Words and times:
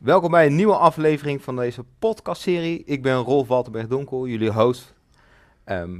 Welkom 0.00 0.30
bij 0.30 0.46
een 0.46 0.54
nieuwe 0.54 0.76
aflevering 0.76 1.42
van 1.42 1.56
deze 1.56 1.84
podcastserie. 1.98 2.82
Ik 2.84 3.02
ben 3.02 3.16
Rolf 3.16 3.48
Walterberg-Donkel, 3.48 4.26
jullie 4.26 4.50
host. 4.50 4.94
Ehm, 5.64 5.98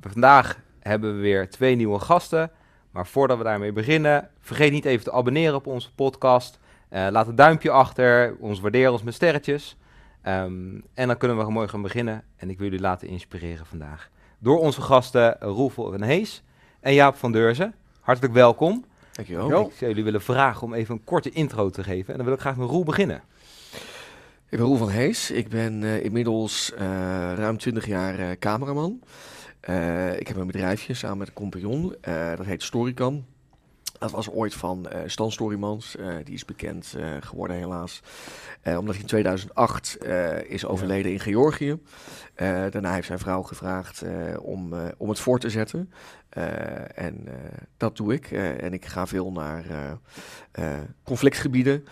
vandaag 0.00 0.58
hebben 0.80 1.14
we 1.14 1.20
weer 1.20 1.50
twee 1.50 1.74
nieuwe 1.74 1.98
gasten. 1.98 2.50
Maar 2.90 3.06
voordat 3.06 3.38
we 3.38 3.44
daarmee 3.44 3.72
beginnen, 3.72 4.28
vergeet 4.40 4.72
niet 4.72 4.84
even 4.84 5.04
te 5.04 5.12
abonneren 5.12 5.54
op 5.54 5.66
onze 5.66 5.94
podcast. 5.94 6.58
Eh, 6.88 7.06
laat 7.10 7.26
een 7.26 7.34
duimpje 7.34 7.70
achter, 7.70 8.36
ons 8.40 8.60
waarderen 8.60 8.92
ons 8.92 9.02
met 9.02 9.14
sterretjes. 9.14 9.76
Ehm, 10.22 10.80
en 10.94 11.06
dan 11.06 11.16
kunnen 11.16 11.38
we 11.38 11.50
mooi 11.50 11.68
gaan 11.68 11.82
beginnen. 11.82 12.24
En 12.36 12.50
ik 12.50 12.58
wil 12.58 12.66
jullie 12.66 12.82
laten 12.82 13.08
inspireren 13.08 13.66
vandaag. 13.66 14.10
Door 14.38 14.58
onze 14.58 14.80
gasten 14.80 15.36
Roel 15.40 15.68
van 15.68 16.02
Hees 16.02 16.42
en 16.80 16.94
Jaap 16.94 17.16
van 17.16 17.32
Deurzen. 17.32 17.74
Hartelijk 18.00 18.34
welkom. 18.34 18.84
Dankjewel. 19.12 19.46
Ik 19.46 19.76
zou 19.76 19.90
jullie 19.90 20.04
willen 20.04 20.22
vragen 20.22 20.62
om 20.62 20.74
even 20.74 20.94
een 20.94 21.04
korte 21.04 21.30
intro 21.30 21.70
te 21.70 21.82
geven. 21.82 22.10
En 22.10 22.16
dan 22.16 22.24
wil 22.24 22.34
ik 22.34 22.40
graag 22.40 22.56
met 22.56 22.68
Roel 22.68 22.84
beginnen. 22.84 23.22
Ik 24.48 24.58
ben 24.58 24.66
Roel 24.66 24.76
van 24.76 24.90
Hees. 24.90 25.30
Ik 25.30 25.48
ben 25.48 25.82
eh, 25.82 26.04
inmiddels 26.04 26.72
eh, 26.72 26.80
ruim 27.34 27.58
20 27.58 27.86
jaar 27.86 28.18
eh, 28.18 28.30
cameraman. 28.38 29.00
Ik 30.18 30.28
heb 30.28 30.36
een 30.36 30.46
bedrijfje 30.46 30.94
samen 30.94 31.18
met 31.18 31.28
een 31.28 31.34
compagnon. 31.34 31.94
dat 32.36 32.46
heet 32.46 32.62
Storycam. 32.62 33.24
Dat 34.02 34.10
was 34.10 34.30
ooit 34.30 34.54
van 34.54 34.88
eh 34.88 35.00
Stan 35.06 35.32
Storymans. 35.32 35.96
eh, 35.96 36.14
die 36.24 36.34
is 36.34 36.44
bekend 36.44 36.94
eh, 36.98 37.10
geworden 37.20 37.56
helaas. 37.56 38.02
Omdat 38.64 38.94
hij 38.94 39.00
in 39.00 39.06
2008 39.06 39.96
eh, 39.96 40.50
is 40.50 40.66
overleden 40.66 41.12
in 41.12 41.20
Georgië. 41.20 41.78
Daarna 42.34 42.92
heeft 42.92 43.06
zijn 43.06 43.18
vrouw 43.18 43.42
gevraagd 43.42 44.04
om, 44.40 44.74
om 44.96 45.08
het 45.08 45.18
voor 45.18 45.38
te 45.38 45.50
zetten. 45.50 45.92
En 46.94 47.28
dat 47.76 47.96
doe 47.96 48.12
ik. 48.12 48.30
En 48.30 48.72
ik 48.72 48.84
ga 48.84 49.06
veel 49.06 49.32
naar 49.32 49.64
conflictgebieden. 51.02 51.84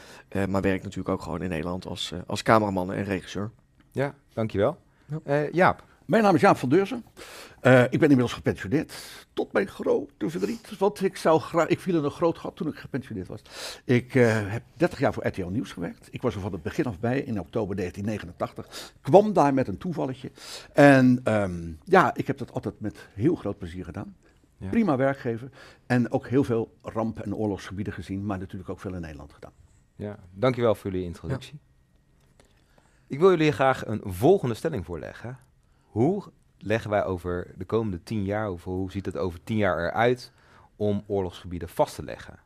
maar 0.49 0.63
werk 0.63 0.83
natuurlijk 0.83 1.09
ook 1.09 1.23
gewoon 1.23 1.43
in 1.43 1.49
Nederland 1.49 1.87
als, 1.87 2.13
als 2.27 2.43
cameraman 2.43 2.93
en 2.93 3.05
regisseur. 3.05 3.51
Ja, 3.91 4.15
dankjewel. 4.33 4.79
Ja. 5.25 5.49
Jaap. 5.53 5.89
Mijn 6.11 6.23
naam 6.23 6.35
is 6.35 6.41
Jaap 6.41 6.57
van 6.57 6.69
Deurzen. 6.69 7.05
Eh, 7.61 7.83
ik 7.83 7.91
ben 7.91 8.01
inmiddels 8.01 8.33
gepensioneerd. 8.33 8.95
Tot 9.33 9.53
mijn 9.53 9.69
grote 9.69 10.31
verdriet. 10.31 10.79
Want 10.79 11.03
ik, 11.03 11.17
zou 11.17 11.41
graag, 11.41 11.67
ik 11.69 11.81
viel 11.81 11.99
in 11.99 12.05
een 12.05 12.11
groot 12.11 12.39
gat 12.39 12.57
toen 12.57 12.69
ik 12.69 12.77
gepensioneerd 12.77 13.29
was. 13.29 13.43
Ik 13.85 14.15
eh, 14.15 14.51
heb 14.51 14.63
30 14.75 14.99
jaar 14.99 15.13
voor 15.13 15.27
RTL 15.27 15.47
Nieuws 15.47 15.73
gewerkt. 15.73 16.09
Ik 16.11 16.23
was 16.23 16.35
er 16.35 16.41
van 16.41 16.53
het 16.53 16.63
begin 16.63 16.85
af 16.85 17.01
bij 17.01 17.21
in 17.21 17.41
oktober 17.41 17.77
1989. 17.77 18.95
Kwam 19.01 19.33
daar 19.33 19.55
met 19.55 19.69
een 19.69 19.79
toevalletje. 19.79 20.31
En 20.73 21.21
ehm, 21.25 21.73
ja, 21.85 22.15
ik 22.15 22.27
heb 22.27 22.39
dat 22.39 22.53
altijd 22.53 22.81
met 22.81 23.09
heel 23.15 23.35
groot 23.35 23.59
plezier 23.59 23.85
gedaan. 23.85 24.17
Ja. 24.57 24.69
Prima 24.69 24.97
werkgever. 24.97 25.49
En 25.87 26.13
ook 26.13 26.29
heel 26.29 26.45
veel 26.45 26.77
ramp- 26.83 27.21
en 27.21 27.35
oorlogsgebieden 27.35 27.93
gezien. 27.93 28.27
Maar 28.27 28.39
natuurlijk 28.39 28.71
ook 28.71 28.81
veel 28.81 28.95
in 28.95 29.01
Nederland 29.01 29.33
gedaan. 29.33 29.53
Ja, 29.97 30.19
dankjewel 30.33 30.75
voor 30.75 30.91
jullie 30.91 31.07
introductie. 31.07 31.59
Ik 33.07 33.19
wil 33.19 33.31
jullie 33.31 33.53
graag 33.53 33.87
een 33.87 34.01
volgende 34.05 34.55
stelling 34.55 34.85
voorleggen. 34.85 35.39
Hoe 35.91 36.23
leggen 36.59 36.91
wij 36.91 37.05
over 37.05 37.47
de 37.57 37.65
komende 37.65 38.03
tien 38.03 38.25
jaar, 38.25 38.51
of 38.51 38.65
hoe 38.65 38.91
ziet 38.91 39.07
het 39.07 39.17
over 39.17 39.43
tien 39.45 39.57
jaar 39.57 39.79
eruit, 39.79 40.33
om 40.77 41.05
oorlogsgebieden 41.07 41.69
vast 41.69 41.95
te 41.95 42.05
leggen? 42.05 42.39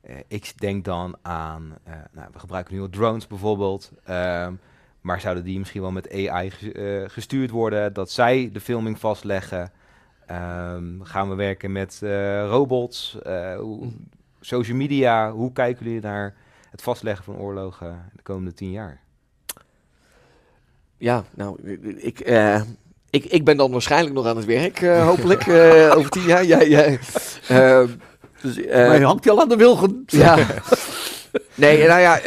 Eh, 0.00 0.16
ik 0.28 0.52
denk 0.56 0.84
dan 0.84 1.16
aan, 1.22 1.78
eh, 1.84 1.94
nou, 2.12 2.28
we 2.32 2.38
gebruiken 2.38 2.74
nu 2.74 2.80
al 2.80 2.88
drones 2.88 3.26
bijvoorbeeld, 3.26 3.92
ehm, 4.04 4.54
maar 5.00 5.20
zouden 5.20 5.44
die 5.44 5.58
misschien 5.58 5.80
wel 5.80 5.90
met 5.90 6.12
AI 6.12 6.48
eh, 6.48 7.08
gestuurd 7.08 7.50
worden, 7.50 7.92
dat 7.92 8.10
zij 8.10 8.50
de 8.52 8.60
filming 8.60 8.98
vastleggen? 8.98 9.72
Ehm, 10.26 11.00
gaan 11.02 11.28
we 11.28 11.34
werken 11.34 11.72
met 11.72 11.98
robots? 12.48 13.18
Hoe- 13.58 13.92
social 14.40 14.76
media, 14.76 15.32
hoe 15.32 15.52
kijken 15.52 15.84
jullie 15.84 16.00
naar 16.00 16.34
het 16.70 16.82
vastleggen 16.82 17.24
van 17.24 17.36
oorlogen 17.36 18.10
de 18.12 18.22
komende 18.22 18.52
tien 18.52 18.70
jaar? 18.70 19.00
Ja, 20.98 21.24
nou, 21.34 21.78
ik, 21.98 22.20
eh, 22.20 22.60
ik, 23.10 23.24
ik 23.24 23.44
ben 23.44 23.56
dan 23.56 23.70
waarschijnlijk 23.70 24.14
nog 24.14 24.26
aan 24.26 24.36
het 24.36 24.44
werk, 24.44 24.80
eh, 24.80 25.06
hopelijk, 25.06 25.46
eh, 25.46 25.92
over 25.96 26.10
tien 26.10 26.22
jaar. 26.22 26.44
Jij, 26.44 26.68
jij, 26.68 26.98
eh, 27.48 27.82
dus, 28.42 28.56
eh, 28.64 28.86
maar 28.86 28.98
je 28.98 29.04
hangt 29.04 29.24
je 29.24 29.30
al 29.30 29.40
aan 29.40 29.48
de 29.48 29.56
wilgen. 29.56 30.02
Ja. 30.06 30.38
Nee, 31.54 31.86
nou 31.86 32.00
ja, 32.00 32.20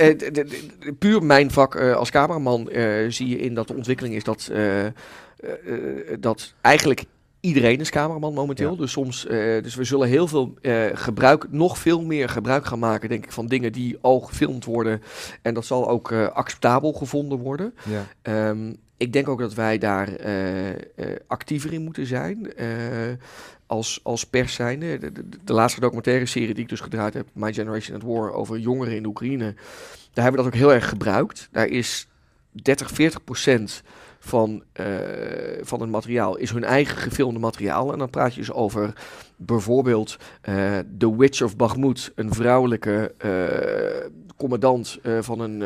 puur 1.00 1.24
mijn 1.24 1.52
vak 1.52 1.76
als 1.76 2.10
cameraman 2.10 2.70
zie 3.08 3.28
je 3.28 3.40
in 3.40 3.54
dat 3.54 3.68
de 3.68 3.76
ontwikkeling 3.76 4.16
is 4.16 4.24
dat, 4.24 4.52
dat 6.20 6.54
eigenlijk 6.62 7.04
iedereen 7.42 7.80
is 7.80 7.90
cameraman 7.90 8.34
momenteel. 8.34 8.72
Ja. 8.72 8.78
Dus 8.78 8.92
soms, 8.92 9.26
eh, 9.26 9.64
dus 9.64 9.76
we 9.76 9.84
zullen 9.84 10.08
heel 10.08 10.28
veel 10.28 10.54
eh, 10.62 10.86
gebruik, 10.94 11.52
nog 11.52 11.78
veel 11.78 12.02
meer 12.02 12.30
gebruik 12.30 12.66
gaan 12.66 12.80
maken, 12.80 13.10
denk 13.10 13.24
ik, 13.24 13.32
van 13.32 13.48
dingen 13.48 13.72
die 13.72 13.98
al 14.02 14.20
gefilmd 14.20 14.66
worden. 14.66 15.02
En 15.42 15.54
dat 15.54 15.66
zal 15.66 15.90
ook 15.90 16.12
eh, 16.12 16.28
acceptabel 16.28 16.94
gevonden 16.94 17.38
worden. 17.38 17.74
Ja. 17.90 18.08
Ehm, 18.22 18.74
ik 18.98 19.14
denk 19.14 19.28
ook 19.28 19.40
dat 19.40 19.54
wij 19.54 19.78
daar 19.78 20.10
actiever 21.28 21.74
in 21.74 21.84
moeten 21.84 22.06
zijn. 22.06 22.54
als, 23.66 24.00
als 24.04 24.26
pers 24.26 24.54
zijnde. 24.54 24.98
De, 24.98 25.12
de, 25.12 25.24
de 25.44 25.54
laatste 25.54 25.80
documentaire 25.80 26.26
serie 26.26 26.54
die 26.54 26.64
ik 26.64 26.70
dus 26.70 26.80
gedraaid 26.80 27.14
heb, 27.14 27.28
My 27.34 27.54
Generation 27.54 27.96
at 27.96 28.04
War, 28.04 28.34
over 28.34 28.60
jongeren 28.60 28.96
in 28.96 29.02
de 29.02 29.08
Oekraïne. 29.08 29.54
Daar 30.14 30.24
hebben 30.24 30.32
we 30.32 30.38
dat 30.38 30.46
ook 30.46 30.60
heel 30.68 30.74
erg 30.74 30.90
gebruikt. 30.90 31.50
Daar 31.52 31.68
is 31.68 32.08
30, 32.52 32.92
40 32.92 33.24
procent 33.24 33.84
van, 34.24 34.64
eh, 34.74 34.86
van 35.62 35.82
het 35.82 35.90
materiaal 35.90 36.38
is 36.38 36.52
hun 36.52 36.64
eigen 36.64 36.98
gefilmde 36.98 37.40
materiaal. 37.40 37.92
En 37.92 37.98
dan 38.00 38.10
praat 38.10 38.34
je 38.34 38.40
dus 38.40 38.52
over 38.52 38.94
bijvoorbeeld 39.36 40.18
eh 40.42 40.78
The 40.98 41.18
Witch 41.18 41.42
of 41.42 41.56
Bakhmut, 41.56 42.12
een 42.16 42.34
vrouwelijke 42.34 43.14
eh, 43.18 44.10
commandant 44.38 45.00
van 45.20 45.40
een 45.40 45.64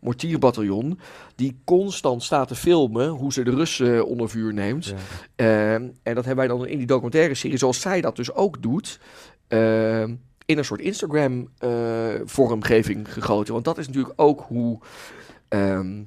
mortierbataljon, 0.00 0.98
die 1.34 1.60
constant 1.64 2.22
staat 2.22 2.48
te 2.48 2.54
filmen 2.54 3.08
hoe 3.08 3.32
ze 3.32 3.42
de 3.42 3.50
Russen 3.50 4.06
onder 4.06 4.28
vuur 4.30 4.54
neemt. 4.54 4.86
Ja. 4.86 4.94
Ehm, 5.36 5.88
en 6.02 6.14
dat 6.14 6.24
hebben 6.24 6.46
wij 6.46 6.56
dan 6.56 6.66
in 6.66 6.78
die 6.78 6.86
documentaire 6.86 7.34
serie, 7.34 7.58
zoals 7.58 7.80
zij 7.80 8.00
dat 8.00 8.16
dus 8.16 8.32
ook 8.34 8.62
doet, 8.62 9.00
ehm, 9.48 10.14
in 10.46 10.58
een 10.58 10.64
soort 10.64 10.80
Instagram-vormgeving 10.80 13.12
gegoten. 13.12 13.52
Want 13.52 13.64
dat 13.64 13.78
is 13.78 13.86
natuurlijk 13.86 14.20
ook 14.20 14.44
hoe. 14.48 14.78
ehm, 15.48 16.02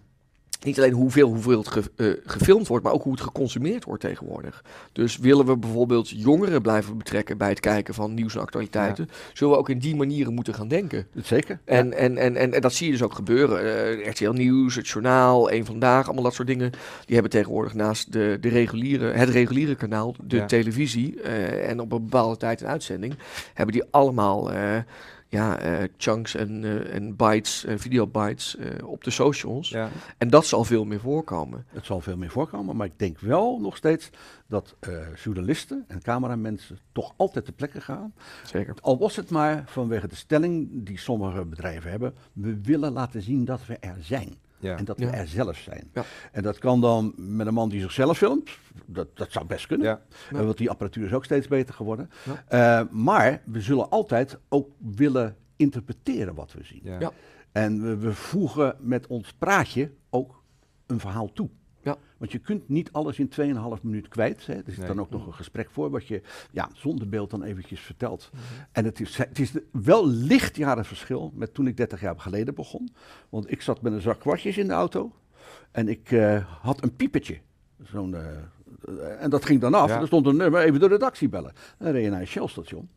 niet 0.68 0.78
alleen 0.78 0.94
hoeveel, 0.94 1.28
hoeveel 1.28 1.58
het 1.60 1.68
ge- 1.68 1.92
eh, 1.96 2.08
gefilmd 2.26 2.68
wordt, 2.68 2.84
maar 2.84 2.94
ook 2.94 3.04
hoe 3.04 3.12
het 3.12 3.22
geconsumeerd 3.22 3.84
wordt 3.84 4.02
tegenwoordig. 4.02 4.64
Dus 4.92 5.18
willen 5.18 5.46
we 5.46 5.58
bijvoorbeeld 5.58 6.10
jongeren 6.10 6.62
blijven 6.62 6.98
betrekken 6.98 7.38
bij 7.38 7.50
het 7.50 7.60
kijken 7.60 7.94
van 7.94 8.14
nieuws 8.14 8.36
en 8.36 8.42
actualiteiten, 8.42 9.10
zullen 9.34 9.54
we 9.54 9.60
ook 9.60 9.70
in 9.70 9.80
die 9.80 9.96
manieren 9.96 10.34
moeten 10.34 10.54
gaan 10.54 10.68
denken. 10.68 11.08
Zeker. 11.24 11.60
En, 11.66 11.94
en, 11.94 12.18
en, 12.18 12.36
en, 12.36 12.54
en 12.54 12.62
dat 12.62 12.74
zie 12.74 12.86
je 12.86 12.92
dus 12.92 13.02
ook 13.04 13.14
gebeuren. 13.14 13.60
Eh, 14.04 14.10
RTL 14.10 14.30
Nieuws, 14.32 14.76
het 14.76 14.88
journaal, 14.88 15.52
Eén 15.52 15.66
Vandaag, 15.66 16.06
allemaal 16.06 16.24
dat 16.24 16.34
soort 16.34 16.48
dingen. 16.48 16.72
Die 17.06 17.14
hebben 17.14 17.32
tegenwoordig 17.32 17.74
naast 17.74 18.12
de, 18.12 18.38
de 18.42 18.50
reguliere, 18.50 19.12
het 19.12 19.30
reguliere 19.30 19.76
kanaal, 19.76 20.16
de 20.24 20.36
Ja. 20.36 20.46
televisie 20.46 21.22
eh, 21.22 21.70
en 21.70 21.80
op 21.80 21.92
een 21.92 22.04
bepaalde 22.04 22.38
tijd 22.38 22.62
een 22.62 22.68
uitzending, 22.68 23.16
hebben 23.54 23.76
die 23.76 23.84
allemaal 23.92 24.52
ja, 25.30 25.60
eh, 25.60 25.90
chunks 25.98 26.36
en, 26.36 26.64
eh, 26.64 26.96
en 26.96 27.16
bytes, 27.16 27.66
eh, 27.66 27.78
videobytes 27.78 28.58
op 28.84 29.04
de 29.04 29.10
socials. 29.10 29.70
Ja. 29.70 29.90
En 30.18 30.30
dat 30.30 30.46
zal 30.46 30.64
veel 30.64 30.86
meer 30.86 31.00
voorkomen. 31.00 31.66
Het 31.68 31.86
zal 31.86 32.02
veel 32.02 32.18
meer 32.18 32.30
voorkomen, 32.30 32.76
maar 32.76 32.88
ik 32.88 33.00
denk 33.00 33.20
wel 33.20 33.60
nog 33.60 33.78
steeds 33.78 34.10
dat 34.48 34.76
journalisten 35.24 35.86
en 35.88 36.02
cameramensen 36.02 36.80
toch 36.92 37.14
altijd 37.16 37.46
ter 37.46 37.54
plekke 37.54 37.82
gaan. 37.82 38.14
Zeker. 38.46 38.76
Al 38.82 38.98
was 38.98 39.16
het 39.16 39.30
maar 39.30 39.64
vanwege 39.66 40.08
de 40.08 40.16
stelling 40.16 40.70
die 40.86 41.00
sommige 41.00 41.46
bedrijven 41.46 41.90
hebben. 41.90 42.14
We 42.34 42.62
willen 42.62 42.92
laten 42.92 43.22
zien 43.22 43.46
dat 43.46 43.66
we 43.66 43.78
er 43.78 43.98
zijn. 44.00 44.38
Ja. 44.59 44.78
En 44.78 44.85
dat 44.85 45.00
Ja. 45.00 45.09
we 45.09 45.16
er 45.16 45.28
zelf 45.28 45.57
zijn. 45.57 45.90
Ja. 45.94 46.03
En 46.31 46.44
dat 46.44 46.57
kan 46.57 46.81
dan 46.81 47.13
met 47.18 47.47
een 47.47 47.53
man 47.53 47.69
die 47.69 47.81
zichzelf 47.81 48.18
filmt. 48.18 48.50
Dat, 48.85 49.07
dat 49.18 49.31
zou 49.31 49.45
best 49.45 49.68
kunnen. 49.68 49.88
Ja. 49.88 50.01
Ja. 50.31 50.38
Eh, 50.38 50.45
Want 50.45 50.57
die 50.57 50.69
apparatuur 50.69 51.06
is 51.06 51.13
ook 51.13 51.25
steeds 51.25 51.47
beter 51.47 51.73
geworden. 51.73 52.09
Ja. 52.47 52.79
Eh, 52.81 52.88
maar 52.91 53.41
we 53.45 53.62
zullen 53.62 53.89
altijd 53.89 54.38
ook 54.50 54.69
willen 54.77 55.36
interpreteren 55.56 56.36
wat 56.36 56.54
we 56.54 56.63
zien. 56.63 56.81
Ja. 56.83 57.00
Ja. 57.00 57.12
En 57.51 57.81
we, 57.81 57.98
we 57.98 58.13
voegen 58.13 58.75
met 58.80 59.07
ons 59.07 59.33
praatje 59.33 59.92
ook 60.09 60.44
een 60.86 61.00
verhaal 61.00 61.31
toe. 61.33 61.50
Want 62.18 62.31
je 62.31 62.40
kunt 62.40 62.69
niet 62.69 62.92
alles 62.92 63.19
in 63.19 63.30
2,5 63.78 63.81
minuut 63.81 64.08
kwijt. 64.08 64.46
Hè. 64.46 64.54
Er 64.54 64.64
zit 64.66 64.78
Nee. 64.78 64.88
dan 64.88 65.00
ook 65.00 65.10
nog 65.10 65.28
een 65.28 65.34
gesprek 65.34 65.69
voor, 65.72 65.90
wat 65.90 66.08
je 66.08 66.22
ja, 66.52 66.69
zonder 66.74 67.10
beeld 67.10 67.30
dan 67.30 67.44
eventjes 67.44 67.80
vertelt. 67.80 68.30
Mhm. 68.34 68.44
En 68.72 68.86
het 68.86 69.00
is, 69.00 69.18
het 69.18 69.40
is 69.40 69.52
wel 69.72 70.08
lichtjaren 70.08 70.86
verschil 70.86 71.31
met 71.36 71.54
toen 71.54 71.68
ik 71.68 71.78
30 71.78 72.02
jaar 72.02 72.19
geleden 72.19 72.56
begon. 72.56 72.90
Want 73.30 73.52
ik 73.52 73.62
zat 73.62 73.81
met 73.81 73.94
een 73.94 74.02
zak 74.02 74.19
kwartjes 74.19 74.58
in 74.58 74.68
de 74.68 74.74
auto 74.74 75.12
en 75.72 75.88
ik 75.88 76.12
eh, 76.12 76.46
had 76.62 76.84
een 76.84 76.96
piepetje. 76.96 77.38
Zo'n, 77.84 78.16
eh, 78.16 78.22
eh, 78.86 79.22
en 79.24 79.30
dat 79.30 79.46
ging 79.46 79.62
dan 79.62 79.74
af. 79.74 79.90
Ja. 79.90 79.96
En 79.96 80.02
er 80.02 80.08
stond 80.08 80.25
een 80.25 80.38
nummer, 80.38 80.62
even 80.62 80.80
de 80.80 80.88
redactie 80.88 81.30
bellen. 81.30 81.50
En 81.78 81.86
dan 81.86 81.92
reed 81.92 82.04
je 82.04 82.10
naar 82.10 82.22
een 82.22 82.28
Shell-station. 82.28 82.90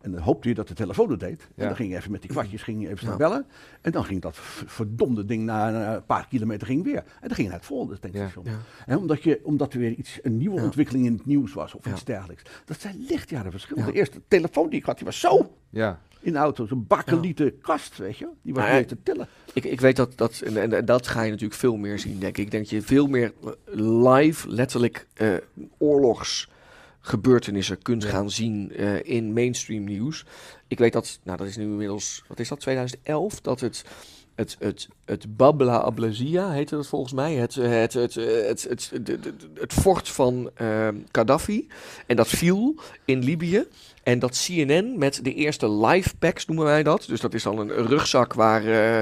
En 0.00 0.10
dan 0.12 0.20
hoopte 0.20 0.48
je 0.48 0.54
dat 0.54 0.68
de 0.68 0.74
telefoon 0.74 1.10
het 1.10 1.20
deed. 1.20 1.48
En 1.56 1.66
dan 1.66 1.76
ging 1.76 1.90
je 1.90 1.96
even 1.96 2.10
met 2.10 2.20
die 2.20 2.30
kwartjes 2.30 2.62
ging 2.62 2.82
je 2.82 2.88
even 2.88 2.98
staan 2.98 3.18
bellen. 3.18 3.46
En 3.80 3.92
dan 3.92 4.04
ging 4.04 4.20
dat 4.20 4.36
verdomde 4.66 5.24
ding 5.24 5.44
na 5.44 5.94
een 5.94 6.04
paar 6.04 6.28
kilometer 6.28 6.66
ging 6.66 6.84
weer. 6.84 6.96
En 6.96 7.04
dan 7.20 7.34
ging 7.34 7.42
je 7.42 7.48
naar 7.48 7.58
het 7.58 7.66
volgende 7.66 7.98
tankstation. 7.98 8.46
En 8.86 8.98
omdat, 8.98 9.22
je, 9.22 9.40
omdat 9.42 9.72
er 9.72 9.78
weer 9.78 9.92
iets, 9.92 10.18
een 10.22 10.36
nieuwe 10.36 10.60
ontwikkeling 10.60 11.06
in 11.06 11.12
het 11.12 11.26
nieuws 11.26 11.52
was 11.52 11.74
of 11.74 11.86
iets 11.86 12.04
dergelijks. 12.04 12.42
Dat 12.64 12.80
zijn 12.80 13.04
lichtjaren 13.08 13.50
verschil. 13.50 13.84
De 13.84 13.92
eerste 13.92 14.20
telefoon 14.28 14.68
die 14.68 14.78
ik 14.78 14.84
had, 14.84 14.96
die 14.96 15.06
was 15.06 15.20
zo. 15.20 15.50
Ja. 15.70 16.00
in 16.20 16.32
de 16.32 16.38
auto. 16.38 16.66
Zo'n 16.66 16.86
bakkelieten 16.86 17.60
kast, 17.60 17.96
weet 17.96 18.16
je. 18.16 18.28
Die 18.42 18.54
was 18.54 18.64
Nou 18.64 18.78
niet 18.78 18.88
te 18.88 19.02
tillen. 19.02 19.28
Ik, 19.52 19.64
ik 19.64 19.80
weet 19.80 19.96
dat, 19.96 20.16
dat 20.16 20.40
en, 20.40 20.56
en, 20.56 20.72
en 20.72 20.84
dat 20.84 21.06
ga 21.06 21.22
je 21.22 21.30
natuurlijk 21.30 21.60
veel 21.60 21.76
meer 21.76 21.98
zien, 21.98 22.18
denk 22.18 22.36
ik. 22.36 22.44
Ik 22.44 22.50
denk 22.50 22.62
dat 22.62 22.72
je 22.72 22.82
veel 22.82 23.06
meer 23.06 23.32
live, 23.74 24.48
letterlijk 24.48 25.06
eh 25.14 25.34
oorlogsgebeurtenissen 27.04 27.82
kunt 27.82 28.02
Ja. 28.02 28.08
gaan 28.08 28.30
zien 28.30 28.72
eh, 28.72 29.04
in 29.04 29.32
mainstream 29.32 29.84
nieuws. 29.84 30.24
Ik 30.68 30.78
weet 30.78 30.92
dat, 30.92 31.18
nou 31.22 31.38
dat 31.38 31.46
is 31.46 31.56
nu 31.56 31.62
inmiddels, 31.64 32.24
wat 32.28 32.38
is 32.38 32.48
dat, 32.48 32.60
2011, 32.60 33.40
dat 33.40 33.60
het, 33.60 33.84
het, 34.34 34.56
het, 34.58 34.88
het 35.04 35.36
Babla 35.36 35.76
Ablazia 35.76 36.50
heette 36.50 36.76
dat 36.76 36.86
volgens 36.86 37.12
mij, 37.12 37.34
het, 37.34 37.56
eh, 37.56 37.70
het, 37.70 37.92
het, 37.92 38.16
eh, 38.16 38.46
het, 38.46 38.62
het, 38.62 38.90
het, 38.92 39.08
het, 39.08 39.46
het 39.54 39.72
fort 39.72 40.08
van 40.08 40.50
eh, 40.54 40.88
Gaddafi. 41.12 41.68
En 42.06 42.16
dat 42.16 42.28
viel 42.28 42.74
in 43.04 43.24
Libië. 43.24 43.66
En 44.04 44.18
dat 44.18 44.44
CNN 44.46 44.98
met 44.98 45.20
de 45.22 45.34
eerste 45.34 45.70
live 45.70 46.16
packs 46.18 46.46
noemen 46.46 46.64
wij 46.64 46.82
dat. 46.82 47.04
Dus 47.08 47.20
dat 47.20 47.34
is 47.34 47.42
dan 47.42 47.58
een 47.58 47.70
rugzak 47.86 48.32
waar 48.34 48.64
eh, 48.64 49.00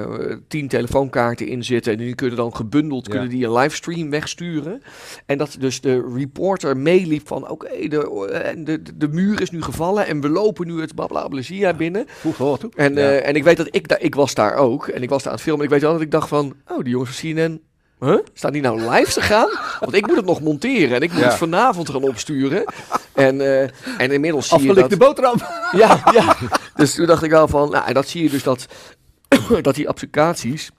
eh, 0.00 0.38
tien 0.48 0.68
telefoonkaarten 0.68 1.46
in 1.46 1.64
zitten. 1.64 1.92
En 1.92 1.98
die 1.98 2.14
kunnen 2.14 2.36
dan 2.36 2.56
gebundeld 2.56 3.06
Ja. 3.06 3.12
kunnen 3.12 3.30
die 3.30 3.44
een 3.46 3.52
livestream 3.52 4.10
wegsturen. 4.10 4.82
En 5.26 5.38
dat 5.38 5.56
dus 5.58 5.80
de 5.80 6.12
reporter 6.16 6.76
meeliep 6.76 7.26
van 7.26 7.48
oké, 7.48 7.88
de, 7.88 8.28
eh, 8.30 8.64
de, 8.64 8.82
de, 8.82 8.96
de 8.96 9.08
muur 9.08 9.40
is 9.40 9.50
nu 9.50 9.62
gevallen 9.62 10.06
en 10.06 10.20
we 10.20 10.28
lopen 10.28 10.66
nu 10.66 10.80
het 10.80 10.94
Babla 10.94 11.28
binnen. 11.76 12.06
Gehoord. 12.34 12.74
En, 12.74 12.94
Ja. 12.94 13.10
en 13.12 13.34
ik 13.34 13.44
weet 13.44 13.56
dat 13.56 13.68
ik 13.70 13.88
daar, 13.88 14.00
ik 14.00 14.14
was 14.14 14.34
daar 14.34 14.54
ook. 14.54 14.88
En 14.88 15.02
ik 15.02 15.08
was 15.08 15.18
daar 15.22 15.28
aan 15.32 15.38
het 15.38 15.44
filmen. 15.44 15.60
En 15.60 15.66
ik 15.66 15.72
weet 15.72 15.82
wel 15.82 15.92
dat 15.92 16.00
ik 16.06 16.10
dacht 16.10 16.28
van, 16.28 16.54
oh, 16.68 16.78
die 16.78 16.88
jongens 16.88 17.20
van 17.20 17.30
CNN, 17.30 17.60
huh? 18.00 18.18
Staan 18.34 18.52
die 18.52 18.62
nou 18.62 18.90
live 18.90 19.12
te 19.12 19.20
gaan? 19.20 19.48
Want 19.80 19.94
ik 19.94 20.06
moet 20.06 20.16
het 20.16 20.24
nog 20.24 20.40
monteren 20.40 20.96
en 20.96 21.02
ik 21.02 21.10
moet 21.12 21.20
Ja. 21.20 21.26
het 21.28 21.34
vanavond 21.36 21.90
gaan 21.90 22.02
opsturen. 22.02 22.64
En, 23.12 23.40
eh, 23.40 23.62
en 23.98 24.10
inmiddels 24.12 24.48
zie 24.48 24.62
je 24.62 24.74
dat... 24.74 24.98
Boterham. 24.98 25.36
Ja, 25.80 26.02
ja. 26.12 26.36
Dus 26.74 26.94
toen 26.94 27.06
dacht 27.06 27.22
ik 27.22 27.30
wel 27.30 27.48
van, 27.48 27.70
nou, 27.70 27.86
en 27.86 27.94
dat 27.94 28.08
zie 28.08 28.22
je 28.22 28.30
dus 28.30 28.42
dat, 28.42 28.66
dat 29.62 29.74
die 29.74 29.88
applicaties, 29.88 30.70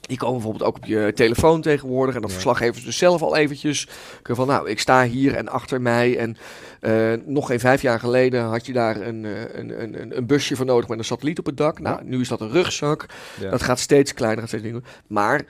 die 0.00 0.16
komen 0.16 0.34
bijvoorbeeld 0.34 0.64
ook 0.64 0.76
op 0.76 0.84
je 0.84 1.12
telefoon 1.14 1.60
tegenwoordig. 1.60 2.14
En 2.14 2.20
dat 2.20 2.30
Ja. 2.30 2.36
verslaggevers 2.36 2.84
dus 2.84 2.98
zelf 2.98 3.22
al 3.22 3.36
eventjes 3.36 3.88
kunnen 4.22 4.44
van, 4.46 4.54
nou, 4.54 4.68
ik 4.70 4.80
sta 4.80 5.04
hier 5.04 5.34
en 5.34 5.48
achter 5.48 5.80
mij. 5.80 6.18
En 6.18 6.36
eh, 6.80 7.12
nog 7.24 7.46
geen 7.46 7.60
vijf 7.60 7.82
jaar 7.82 8.00
geleden 8.00 8.42
had 8.44 8.66
je 8.66 8.72
daar 8.72 8.96
een, 9.00 9.24
eh, 9.24 9.32
een, 9.52 9.82
een, 9.82 10.00
een- 10.02 10.16
een 10.16 10.26
busje 10.26 10.56
voor 10.56 10.66
nodig 10.66 10.88
met 10.88 10.98
een 10.98 11.04
satelliet 11.04 11.38
op 11.38 11.46
het 11.46 11.56
dak. 11.56 11.78
Nou, 11.78 12.00
nu 12.04 12.20
is 12.20 12.28
dat 12.28 12.40
een 12.40 12.50
rugzak. 12.50 13.06
Ja. 13.40 13.50
Dat 13.50 13.62
gaat 13.62 13.78
steeds 13.78 14.14
kleiner, 14.14 14.38
gaat 14.40 14.48
steeds 14.48 14.64
dingen. 14.64 14.84
Maar 15.06 15.42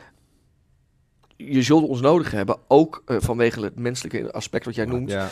je 1.36 1.62
zult 1.62 1.88
ons 1.88 2.00
nodig 2.00 2.30
hebben, 2.30 2.56
ook 2.68 3.02
eh, 3.06 3.16
vanwege 3.20 3.60
het 3.60 3.78
menselijke 3.78 4.32
aspect 4.32 4.64
wat 4.64 4.74
jij 4.74 4.84
noemt. 4.84 5.10
Ja. 5.10 5.28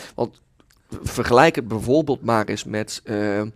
Vergelijk 1.03 1.55
het 1.55 1.67
bijvoorbeeld 1.67 2.21
maar 2.21 2.45
eens 2.45 2.63
met 2.63 3.01
eh, 3.03 3.39
eh, 3.41 3.47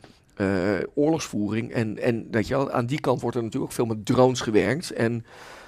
oorlogsvoering. 0.94 1.72
En, 1.72 1.98
en 1.98 2.28
weet 2.32 2.48
je 2.48 2.54
wel, 2.56 2.72
aan 2.72 2.86
die 2.86 3.00
kant 3.00 3.22
wordt 3.22 3.36
er 3.38 3.44
natuurlijk 3.44 3.72
ook 3.72 3.78
veel 3.78 3.86
met 3.96 4.06
drones 4.06 4.42
gewerkt. 4.42 4.92
En 4.92 5.26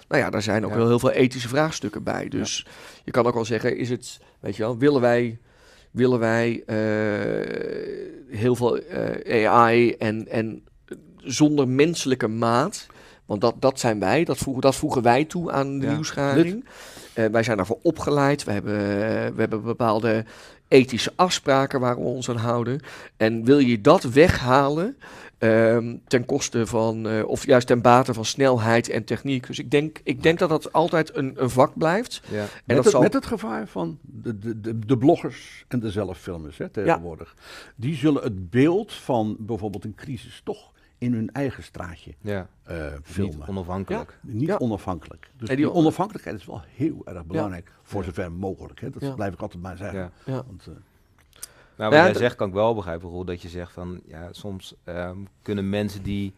nou 0.07 0.21
ja, 0.21 0.29
daar 0.29 0.41
zijn 0.41 0.65
ook 0.65 0.71
Ja. 0.71 0.77
wel 0.77 0.87
heel 0.87 0.99
veel 0.99 1.11
ethische 1.11 1.47
vraagstukken 1.47 2.03
bij. 2.03 2.27
Dus 2.27 2.65
je 3.03 3.11
kan 3.11 3.25
ook 3.25 3.33
wel 3.33 3.45
zeggen, 3.45 3.77
is 3.77 3.89
het, 3.89 4.19
weet 4.39 4.55
je 4.55 4.63
wel, 4.63 4.77
willen 4.77 5.01
wij, 5.01 5.39
willen 5.91 6.19
wij 6.19 6.63
heel 8.29 8.55
veel 8.55 8.81
AI 9.25 9.91
en, 9.91 10.27
en 10.27 10.63
zonder 11.17 11.67
menselijke 11.67 12.27
maat... 12.27 12.87
Want 13.31 13.43
dat, 13.43 13.55
dat 13.59 13.79
zijn 13.79 13.99
wij, 13.99 14.23
dat 14.23 14.37
voegen, 14.37 14.61
dat 14.61 14.75
voegen 14.75 15.01
wij 15.01 15.25
toe 15.25 15.51
aan 15.51 15.79
de 15.79 15.85
Ja. 15.85 15.91
nieuwsgaring. 15.93 16.65
Eh, 17.13 17.25
wij 17.25 17.43
zijn 17.43 17.57
daarvoor 17.57 17.79
opgeleid. 17.81 18.43
We 18.43 18.51
hebben, 18.51 18.73
we 19.35 19.39
hebben 19.39 19.63
bepaalde 19.63 20.25
ethische 20.67 21.11
afspraken 21.15 21.79
waar 21.79 21.95
we 21.95 22.01
ons 22.01 22.29
aan 22.29 22.35
houden. 22.35 22.79
En 23.17 23.43
wil 23.43 23.59
je 23.59 23.81
dat 23.81 24.03
weghalen 24.03 24.97
ehm, 25.37 25.95
ten 26.07 26.25
koste 26.25 26.67
van, 26.67 27.07
eh, 27.07 27.27
of 27.27 27.45
juist 27.45 27.67
ten 27.67 27.81
bate 27.81 28.13
van 28.13 28.25
snelheid 28.25 28.89
en 28.89 29.03
techniek. 29.03 29.47
Dus 29.47 29.59
ik 29.59 29.71
denk, 29.71 29.99
ik 30.03 30.23
denk 30.23 30.39
dat 30.39 30.49
dat 30.49 30.73
altijd 30.73 31.15
een, 31.15 31.33
een 31.35 31.49
vak 31.49 31.77
blijft. 31.77 32.21
Ja. 32.31 32.37
En 32.39 32.45
met, 32.65 32.75
dat 32.75 32.83
het, 32.83 32.93
zal, 32.93 33.01
met 33.01 33.13
het 33.13 33.25
gevaar 33.25 33.67
van 33.67 33.97
de, 34.01 34.39
de, 34.39 34.61
de, 34.61 34.79
de 34.79 34.97
bloggers 34.97 35.65
en 35.67 35.79
de 35.79 35.91
zelffilmers 35.91 36.57
hè, 36.57 36.69
tegenwoordig. 36.69 37.35
Die 37.75 37.95
zullen 37.95 38.23
het 38.23 38.49
beeld 38.49 38.93
van 38.93 39.35
bijvoorbeeld 39.39 39.83
een 39.83 39.95
crisis 39.95 40.41
toch 40.43 40.71
in 41.01 41.13
hun 41.13 41.29
eigen 41.31 41.63
straatje 41.63 42.13
ja. 42.21 42.47
eh, 42.63 42.91
Niet 42.91 42.99
filmen. 43.03 43.47
onafhankelijk. 43.47 44.19
Niet 44.21 44.47
Ja. 44.47 44.57
onafhankelijk. 44.57 45.29
Dus 45.37 45.49
En 45.49 45.55
die, 45.55 45.65
die- 45.65 45.73
onafhankelijkheid 45.75 46.37
is 46.39 46.45
wel 46.45 46.61
heel 46.75 47.01
erg 47.05 47.25
belangrijk, 47.25 47.71
voor 47.83 47.99
Ja. 48.01 48.05
zover 48.07 48.31
mogelijk. 48.31 48.79
Hè. 48.81 48.89
Dat 48.89 49.01
Ja. 49.01 49.13
blijf 49.13 49.33
ik 49.33 49.41
altijd 49.41 49.63
maar 49.63 49.77
zeggen. 49.77 49.99
Ja. 49.99 50.11
ja. 50.25 50.43
Want, 50.47 50.61
eh, 50.67 50.73
Nou, 51.77 51.89
wat 51.89 51.99
Ja, 51.99 52.05
jij 52.05 52.15
zegt 52.15 52.35
kan 52.35 52.47
ik 52.47 52.53
wel 52.53 52.75
begrijpen, 52.75 53.09
Roel, 53.09 53.25
dat 53.25 53.41
je 53.41 53.49
zegt 53.49 53.71
van, 53.71 54.01
ja, 54.07 54.27
soms 54.31 54.73
ehm, 54.83 55.17
kunnen 55.41 55.69
mensen 55.69 56.03
die 56.03 56.33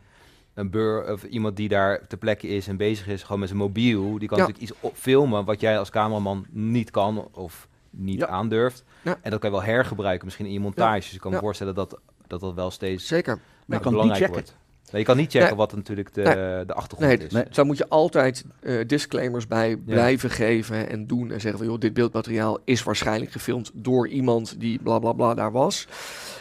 een 0.54 0.70
beur 0.70 1.12
of 1.14 1.24
iemand 1.24 1.56
die 1.58 1.68
daar 1.70 2.08
ter 2.08 2.18
plekke 2.18 2.48
is 2.48 2.68
en 2.68 2.78
bezig 2.78 3.08
is, 3.08 3.24
gewoon 3.24 3.40
met 3.40 3.48
zijn 3.48 3.62
mobiel, 3.62 4.18
die 4.20 4.28
kan 4.28 4.38
Ja. 4.38 4.46
natuurlijk 4.48 4.72
iets 4.72 4.80
op- 4.82 4.96
filmen 4.96 5.46
wat 5.46 5.60
jij 5.62 5.80
als 5.80 5.90
cameraman 5.90 6.46
niet 6.50 6.92
kan 6.92 7.28
of 7.32 7.68
niet 7.96 8.20
Ja. 8.20 8.28
aandurft. 8.28 8.84
Ja. 9.02 9.18
En 9.22 9.32
dat 9.32 9.40
kan 9.40 9.50
je 9.52 9.56
wel 9.56 9.66
hergebruiken, 9.66 10.26
misschien 10.26 10.46
in 10.46 10.54
je 10.54 10.60
montage. 10.60 11.00
Dus 11.02 11.14
ik 11.14 11.20
kan 11.20 11.32
me 11.32 11.38
voorstellen 11.40 11.76
dat 11.76 12.00
dat, 12.28 12.40
dat 12.42 12.54
wel 12.54 12.72
steeds 12.72 13.08
Zeker. 13.08 13.36
maar 13.36 13.78
je 13.78 13.84
kan 13.84 13.94
niet 13.94 14.02
belangrijk 14.02 14.18
checken. 14.18 14.34
wordt. 14.34 14.62
Nee, 14.92 15.02
je 15.02 15.08
kan 15.08 15.18
niet 15.18 15.32
checken 15.32 15.48
Nee. 15.48 15.58
wat 15.58 15.76
natuurlijk 15.76 16.14
de, 16.14 16.22
Nee. 16.22 16.66
de 16.66 16.74
achtergrond 16.74 17.18
Nee, 17.18 17.28
is. 17.28 17.34
Nee. 17.34 17.46
Daar 17.52 17.66
moet 17.66 17.78
je 17.78 17.90
altijd 17.90 18.46
eh, 18.62 18.88
disclaimers 18.88 19.48
bij 19.48 19.78
blijven 19.78 20.30
geven 20.30 20.90
en 20.90 21.08
doen. 21.08 21.32
En 21.32 21.42
zeggen 21.42 21.60
van, 21.60 21.68
joh, 21.68 21.80
dit 21.80 21.94
beeldmateriaal 21.94 22.60
is 22.64 22.84
waarschijnlijk 22.84 23.32
gefilmd 23.32 23.72
door 23.74 24.08
iemand 24.08 24.60
die 24.60 24.80
bla 24.80 25.00
bla 25.00 25.14
bla 25.14 25.34
daar 25.34 25.52
was. 25.52 25.88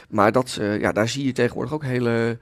Maar 0.09 0.33
dat, 0.33 0.57
eh, 0.61 0.81
ja, 0.81 0.93
daar 0.93 1.09
zie 1.09 1.25
je 1.27 1.33
tegenwoordig 1.33 1.73
ook 1.75 1.85
hele, 1.85 2.39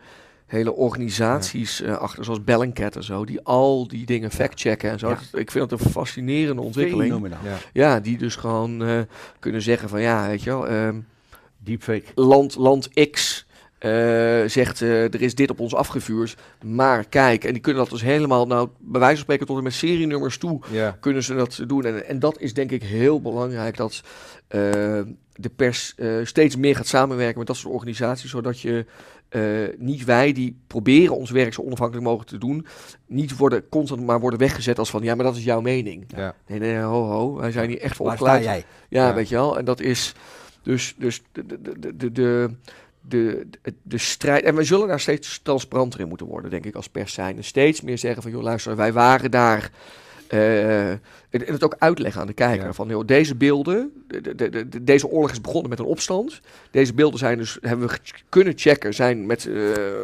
hele 0.50 0.72
organisaties 0.72 1.82
eh, 1.82 1.96
achter, 1.96 2.24
zoals 2.24 2.44
Bellingcat 2.44 2.96
en 2.96 3.04
zo, 3.04 3.24
die 3.24 3.40
al 3.42 3.88
die 3.88 4.06
dingen 4.06 4.30
factchecken 4.30 4.90
en 4.90 4.98
zo. 4.98 5.08
Ja. 5.08 5.18
Ik 5.32 5.50
vind 5.50 5.70
dat 5.70 5.80
een 5.80 5.90
fascinerende 5.90 6.62
ontwikkeling. 6.62 7.08
Fenomenaal. 7.12 7.38
Ja. 7.44 7.56
Ja, 7.72 8.00
die 8.00 8.18
dus 8.18 8.36
gewoon 8.36 8.84
eh, 8.84 9.00
kunnen 9.38 9.62
zeggen 9.62 9.88
van, 9.88 10.00
ja, 10.00 10.26
weet 10.26 10.42
je 10.42 10.50
wel, 10.50 10.68
ehm, 10.68 11.00
Deepfake. 11.58 12.04
land, 12.14 12.54
land 12.56 13.10
X 13.10 13.46
eh, 13.78 13.90
zegt 14.46 14.82
eh, 14.82 15.02
er 15.14 15.22
is 15.22 15.34
dit 15.34 15.50
op 15.50 15.60
ons 15.60 15.74
afgevuurd. 15.74 16.36
Maar 16.64 17.04
kijk, 17.04 17.44
en 17.44 17.52
die 17.52 17.62
kunnen 17.62 17.82
dat 17.82 17.90
dus 17.92 18.02
helemaal, 18.02 18.46
nou, 18.46 18.68
bij 18.78 19.00
wijze 19.00 19.14
van 19.14 19.24
spreken 19.24 19.46
tot 19.46 19.56
en 19.56 19.62
met 19.62 19.72
serienummers 19.72 20.38
toe, 20.38 20.60
Ja. 20.70 20.96
kunnen 21.00 21.22
ze 21.22 21.34
dat 21.34 21.62
doen. 21.66 21.84
En, 21.84 22.06
en 22.06 22.18
dat 22.18 22.40
is 22.40 22.54
denk 22.54 22.70
ik 22.70 22.82
heel 22.82 23.20
belangrijk 23.20 23.76
dat 23.76 24.02
eh, 24.48 24.60
de 25.34 25.50
pers 25.56 25.94
eh, 25.96 26.12
steeds 26.22 26.56
meer 26.56 26.76
gaat 26.76 26.86
samenwerken 26.86 27.38
met 27.38 27.46
dat 27.46 27.56
soort 27.56 27.74
organisaties, 27.74 28.30
zodat 28.30 28.60
je 28.60 28.86
eh, 29.30 29.42
niet 29.78 30.04
wij 30.04 30.32
die 30.32 30.56
proberen 30.66 31.16
ons 31.16 31.30
werk 31.30 31.52
zo 31.54 31.62
onafhankelijk 31.62 32.06
mogelijk 32.06 32.30
te 32.30 32.38
doen, 32.38 32.66
niet 33.06 33.36
worden 33.36 33.68
constant 33.68 34.06
maar 34.06 34.20
worden 34.20 34.38
weggezet 34.38 34.78
als 34.78 34.90
van 34.90 35.02
ja, 35.02 35.14
maar 35.14 35.24
dat 35.24 35.36
is 35.36 35.44
jouw 35.44 35.60
mening. 35.60 36.04
Ja. 36.16 36.34
Nee, 36.46 36.58
nee, 36.58 36.78
ho, 36.78 37.04
ho, 37.04 37.34
wij 37.34 37.50
zijn 37.50 37.68
hier 37.68 37.80
echt 37.80 37.96
voor 37.96 38.06
Waar 38.06 38.16
sta 38.16 38.24
opgeleid. 38.24 38.44
jij? 38.44 38.64
Ja, 39.00 39.08
Ja. 39.08 39.14
weet 39.14 39.28
je 39.28 39.34
wel. 39.34 39.58
En 39.58 39.64
dat 39.64 39.80
is 39.80 40.14
dus, 40.62 40.94
dus 40.98 41.22
de, 41.32 41.46
de, 41.46 41.60
de, 41.62 41.78
de, 41.78 41.96
de, 41.96 42.12
de, 43.00 43.46
de, 43.62 43.74
de 43.82 43.98
strijd. 43.98 44.44
En 44.44 44.54
we 44.54 44.64
zullen 44.64 44.88
daar 44.88 45.00
steeds 45.00 45.40
transparanter 45.42 46.00
in 46.00 46.08
moeten 46.08 46.26
worden, 46.26 46.50
denk 46.50 46.64
ik, 46.66 46.74
als 46.74 46.88
pers 46.88 47.12
zijn. 47.12 47.36
En 47.36 47.44
steeds 47.44 47.80
meer 47.80 47.98
zeggen 47.98 48.22
van, 48.22 48.30
joh, 48.30 48.42
luister, 48.42 48.76
wij 48.76 48.92
waren 48.92 49.30
daar. 49.30 49.70
Eh, 50.32 50.90
en 50.90 51.00
en 51.30 51.52
het 51.52 51.64
ook 51.64 51.76
uitleggen 51.78 52.20
aan 52.20 52.26
de 52.26 52.32
kijker. 52.32 52.66
Ja. 52.66 52.72
Van, 52.72 52.88
joh, 52.88 53.06
deze 53.06 53.34
beelden, 53.34 53.92
de, 54.06 54.20
de, 54.20 54.34
de, 54.48 54.68
de- 54.68 54.84
deze 54.84 55.08
oorlog 55.08 55.30
is 55.30 55.40
begonnen 55.40 55.70
met 55.70 55.78
een 55.78 55.84
opstand. 55.84 56.40
Deze 56.70 56.94
beelden 56.94 57.18
zijn 57.18 57.38
dus, 57.38 57.58
hebben 57.60 57.88
we 57.88 57.98
kunnen 58.28 58.52
checken, 58.56 58.94
zijn 58.94 59.26
met, 59.26 59.46
eh 59.46 59.52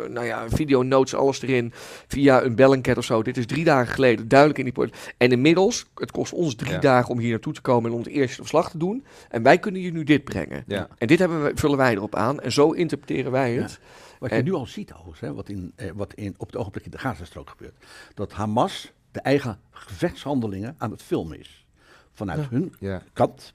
nou 0.09 0.25
ja, 0.25 0.49
video 0.49 0.83
notes, 0.83 1.15
alles 1.15 1.43
erin, 1.43 1.73
via 2.09 2.43
een 2.43 2.55
Bellingcat 2.55 2.97
of 2.97 3.05
zo. 3.05 3.23
Dit 3.23 3.37
is 3.37 3.47
drie 3.47 3.65
dagen 3.65 3.95
geleden, 3.95 4.29
duidelijk 4.29 4.59
in 4.59 4.65
die... 4.65 4.75
port- 4.75 4.97
En 5.17 5.31
inmiddels, 5.33 5.87
het 5.95 6.11
kost 6.11 6.33
ons 6.33 6.55
drie 6.55 6.73
Ja. 6.73 6.79
dagen 6.79 7.11
om 7.11 7.19
hier 7.19 7.31
naartoe 7.31 7.53
te 7.53 7.61
komen 7.61 7.91
en 7.91 7.97
om 7.97 8.03
het 8.03 8.13
eerste 8.13 8.37
verslag 8.37 8.71
te 8.71 8.79
doen. 8.79 9.05
En 9.31 9.43
wij 9.43 9.59
kunnen 9.59 9.81
je 9.81 9.93
nu 9.93 10.05
dit 10.05 10.25
brengen. 10.25 10.65
Ja. 10.67 10.89
En 10.99 11.07
dit 11.07 11.19
hebben 11.19 11.43
we, 11.45 11.53
vullen 11.55 11.77
wij 11.77 11.93
erop 11.93 12.15
aan. 12.15 12.41
En 12.41 12.53
zo 12.53 12.71
interpreteren 12.71 13.33
wij 13.33 13.55
het. 13.55 13.79
Wat 14.19 14.31
je 14.31 14.37
En- 14.37 14.45
nu 14.45 14.53
al 14.53 14.67
ziet, 14.67 14.93
overigens, 14.93 15.21
hè, 15.21 15.35
wat, 15.35 15.49
in, 15.49 15.73
eh, 15.77 15.91
wat 15.95 16.15
in, 16.15 16.35
op 16.37 16.47
het 16.47 16.57
ogenblik 16.57 16.85
in 16.85 16.91
de 16.91 16.99
Gazastrook 16.99 17.51
gebeurt. 17.51 17.75
Dat 18.15 18.33
Hamas 18.33 18.93
de 19.17 19.23
eigen 19.23 19.59
gevechtshandelingen 19.71 20.75
aan 20.79 20.91
het 20.91 21.03
filmen 21.03 21.39
is. 21.39 21.67
Vanuit 22.13 22.41
Ja. 22.41 22.47
hun 22.51 22.75
Ja. 22.79 23.03
kant. 23.13 23.55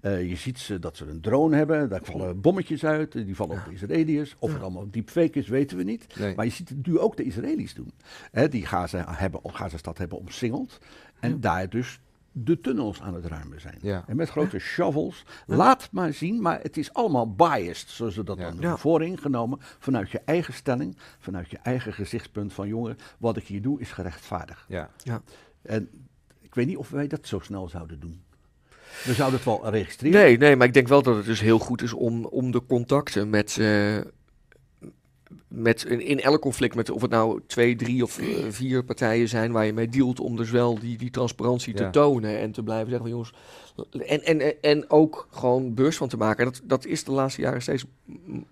Eh, 0.00 0.28
je 0.28 0.36
ziet 0.36 0.58
ze 0.58 0.78
dat 0.78 0.96
ze 0.96 1.06
een 1.06 1.20
drone 1.20 1.56
hebben, 1.56 1.88
daar 1.88 2.00
vallen 2.02 2.40
bommetjes 2.40 2.84
uit, 2.84 3.12
die 3.12 3.36
vallen 3.36 3.56
op 3.58 3.64
de 3.64 3.72
Israëliërs. 3.72 4.36
Of 4.38 4.52
het 4.52 4.62
allemaal 4.62 4.90
deepfake 4.90 5.38
is, 5.38 5.48
weten 5.48 5.76
we 5.76 5.82
niet. 5.82 6.18
Nee. 6.18 6.34
Maar 6.34 6.44
je 6.44 6.50
ziet 6.50 6.68
het 6.68 6.86
nu 6.86 6.98
ook 6.98 7.16
de 7.16 7.22
Israëli's 7.24 7.74
doen. 7.74 7.92
Hè, 8.30 8.48
die 8.48 8.66
Gaza 8.66 9.04
hebben, 9.08 9.40
Gazastad 9.44 9.98
hebben 9.98 10.18
omsingeld. 10.18 10.78
En 11.20 11.40
daar 11.40 11.68
dus 11.68 12.00
de 12.32 12.60
tunnels 12.60 13.00
aan 13.02 13.14
het 13.14 13.24
ruimen 13.26 13.60
zijn. 13.60 13.78
Ja. 13.82 14.04
En 14.06 14.16
met 14.16 14.28
grote 14.28 14.58
shovels. 14.58 15.24
Laat 15.46 15.88
maar 15.92 16.12
zien, 16.12 16.42
maar 16.42 16.60
het 16.62 16.76
is 16.76 16.92
allemaal 16.92 17.34
biased, 17.34 17.88
zoals 17.88 18.14
ze 18.14 18.24
dat 18.24 18.36
Ja. 18.36 18.42
dan 18.42 18.52
noemen. 18.52 18.70
Ja. 18.70 18.76
Vooringenomen 18.76 19.58
vanuit 19.78 20.10
je 20.10 20.20
eigen 20.24 20.54
stelling, 20.54 20.96
vanuit 21.18 21.50
je 21.50 21.58
eigen 21.62 21.92
gezichtspunt 21.92 22.52
van 22.52 22.68
jongen, 22.68 22.98
wat 23.18 23.36
ik 23.36 23.46
hier 23.46 23.62
doe 23.62 23.80
is 23.80 23.92
gerechtvaardigd. 23.92 24.64
Ja. 24.68 24.90
En 25.62 25.88
ik 26.40 26.54
weet 26.54 26.66
niet 26.66 26.76
of 26.76 26.90
wij 26.90 27.06
dat 27.06 27.26
zo 27.26 27.38
snel 27.38 27.68
zouden 27.68 28.00
doen. 28.00 28.22
We 29.04 29.14
zouden 29.14 29.36
het 29.38 29.44
wel 29.48 29.70
registreren. 29.70 30.20
Nee, 30.20 30.38
nee, 30.38 30.56
maar 30.56 30.66
ik 30.66 30.74
denk 30.74 30.88
wel 30.88 31.02
dat 31.02 31.16
het 31.16 31.24
dus 31.24 31.40
heel 31.40 31.58
goed 31.58 31.82
is 31.82 31.92
om, 31.92 32.24
om 32.24 32.50
de 32.50 32.66
contacten 32.66 33.30
met, 33.30 33.58
eh, 33.58 33.98
met, 35.48 35.84
in, 35.84 36.20
elk 36.20 36.40
conflict, 36.40 36.74
met, 36.74 36.90
of 36.90 37.02
het 37.02 37.10
nou 37.10 37.40
twee, 37.46 37.76
drie 37.76 38.02
of 38.02 38.18
eh, 38.18 38.26
vier 38.48 38.84
partijen 38.84 39.28
zijn 39.28 39.52
waar 39.52 39.66
je 39.66 39.72
mee 39.72 39.88
dealt, 39.88 40.20
om 40.20 40.36
dus 40.36 40.50
wel 40.50 40.78
die, 40.78 40.98
die 40.98 41.10
transparantie 41.10 41.74
te 41.74 41.90
tonen 41.90 42.38
en 42.38 42.52
te 42.52 42.62
blijven 42.62 42.88
zeggen 42.90 43.08
van 43.08 43.16
jongens. 43.16 43.34
En, 44.06 44.22
en, 44.22 44.60
en 44.62 44.90
ook 44.90 45.28
gewoon 45.30 45.74
beurs 45.74 45.96
van 45.96 46.08
te 46.08 46.16
maken. 46.16 46.44
Dat, 46.44 46.60
dat 46.64 46.86
is 46.86 47.04
de 47.04 47.12
laatste 47.12 47.40
jaren 47.40 47.62
steeds 47.62 47.84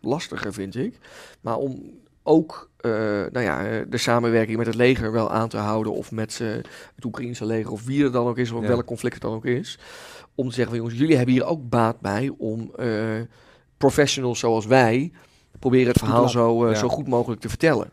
lastiger, 0.01 0.53
vind 0.53 0.77
ik. 0.77 0.99
Maar 1.41 1.57
om 1.57 1.91
ook 2.23 2.71
eh, 2.77 2.91
nou 3.33 3.41
ja, 3.41 3.85
de 3.89 3.99
samenwerking 3.99 4.57
met 4.57 4.67
het 4.67 4.75
leger 4.75 5.13
wel 5.13 5.31
aan 5.31 5.49
te 5.49 5.57
houden, 5.57 5.93
of 5.93 6.11
met 6.11 6.39
eh, 6.41 6.49
het 6.95 7.05
Oekraïnse 7.05 7.45
leger, 7.47 7.73
of 7.73 7.85
wie 7.85 8.05
er 8.05 8.13
dan 8.13 8.27
ook 8.27 8.39
is, 8.39 8.51
of 8.51 8.63
Ja. 8.63 8.69
welk 8.69 8.87
conflict 8.87 9.15
het 9.15 9.23
dan 9.23 9.35
ook 9.35 9.47
is. 9.47 9.79
Om 10.35 10.49
te 10.49 10.55
zeggen 10.55 10.75
van 10.75 10.83
jongens, 10.83 11.01
jullie 11.01 11.17
hebben 11.17 11.35
hier 11.35 11.45
ook 11.45 11.69
baat 11.69 12.01
bij 12.01 12.35
om 12.39 12.71
professionals 13.77 14.39
zoals 14.39 14.67
wij 14.67 15.13
proberen 15.59 15.89
het 15.89 15.99
verhaal 15.99 16.29
zo, 16.29 16.65
eh, 16.65 16.73
Ja. 16.73 16.79
zo 16.79 16.89
goed 16.89 17.09
mogelijk 17.09 17.41
te 17.41 17.49
vertellen. 17.49 17.91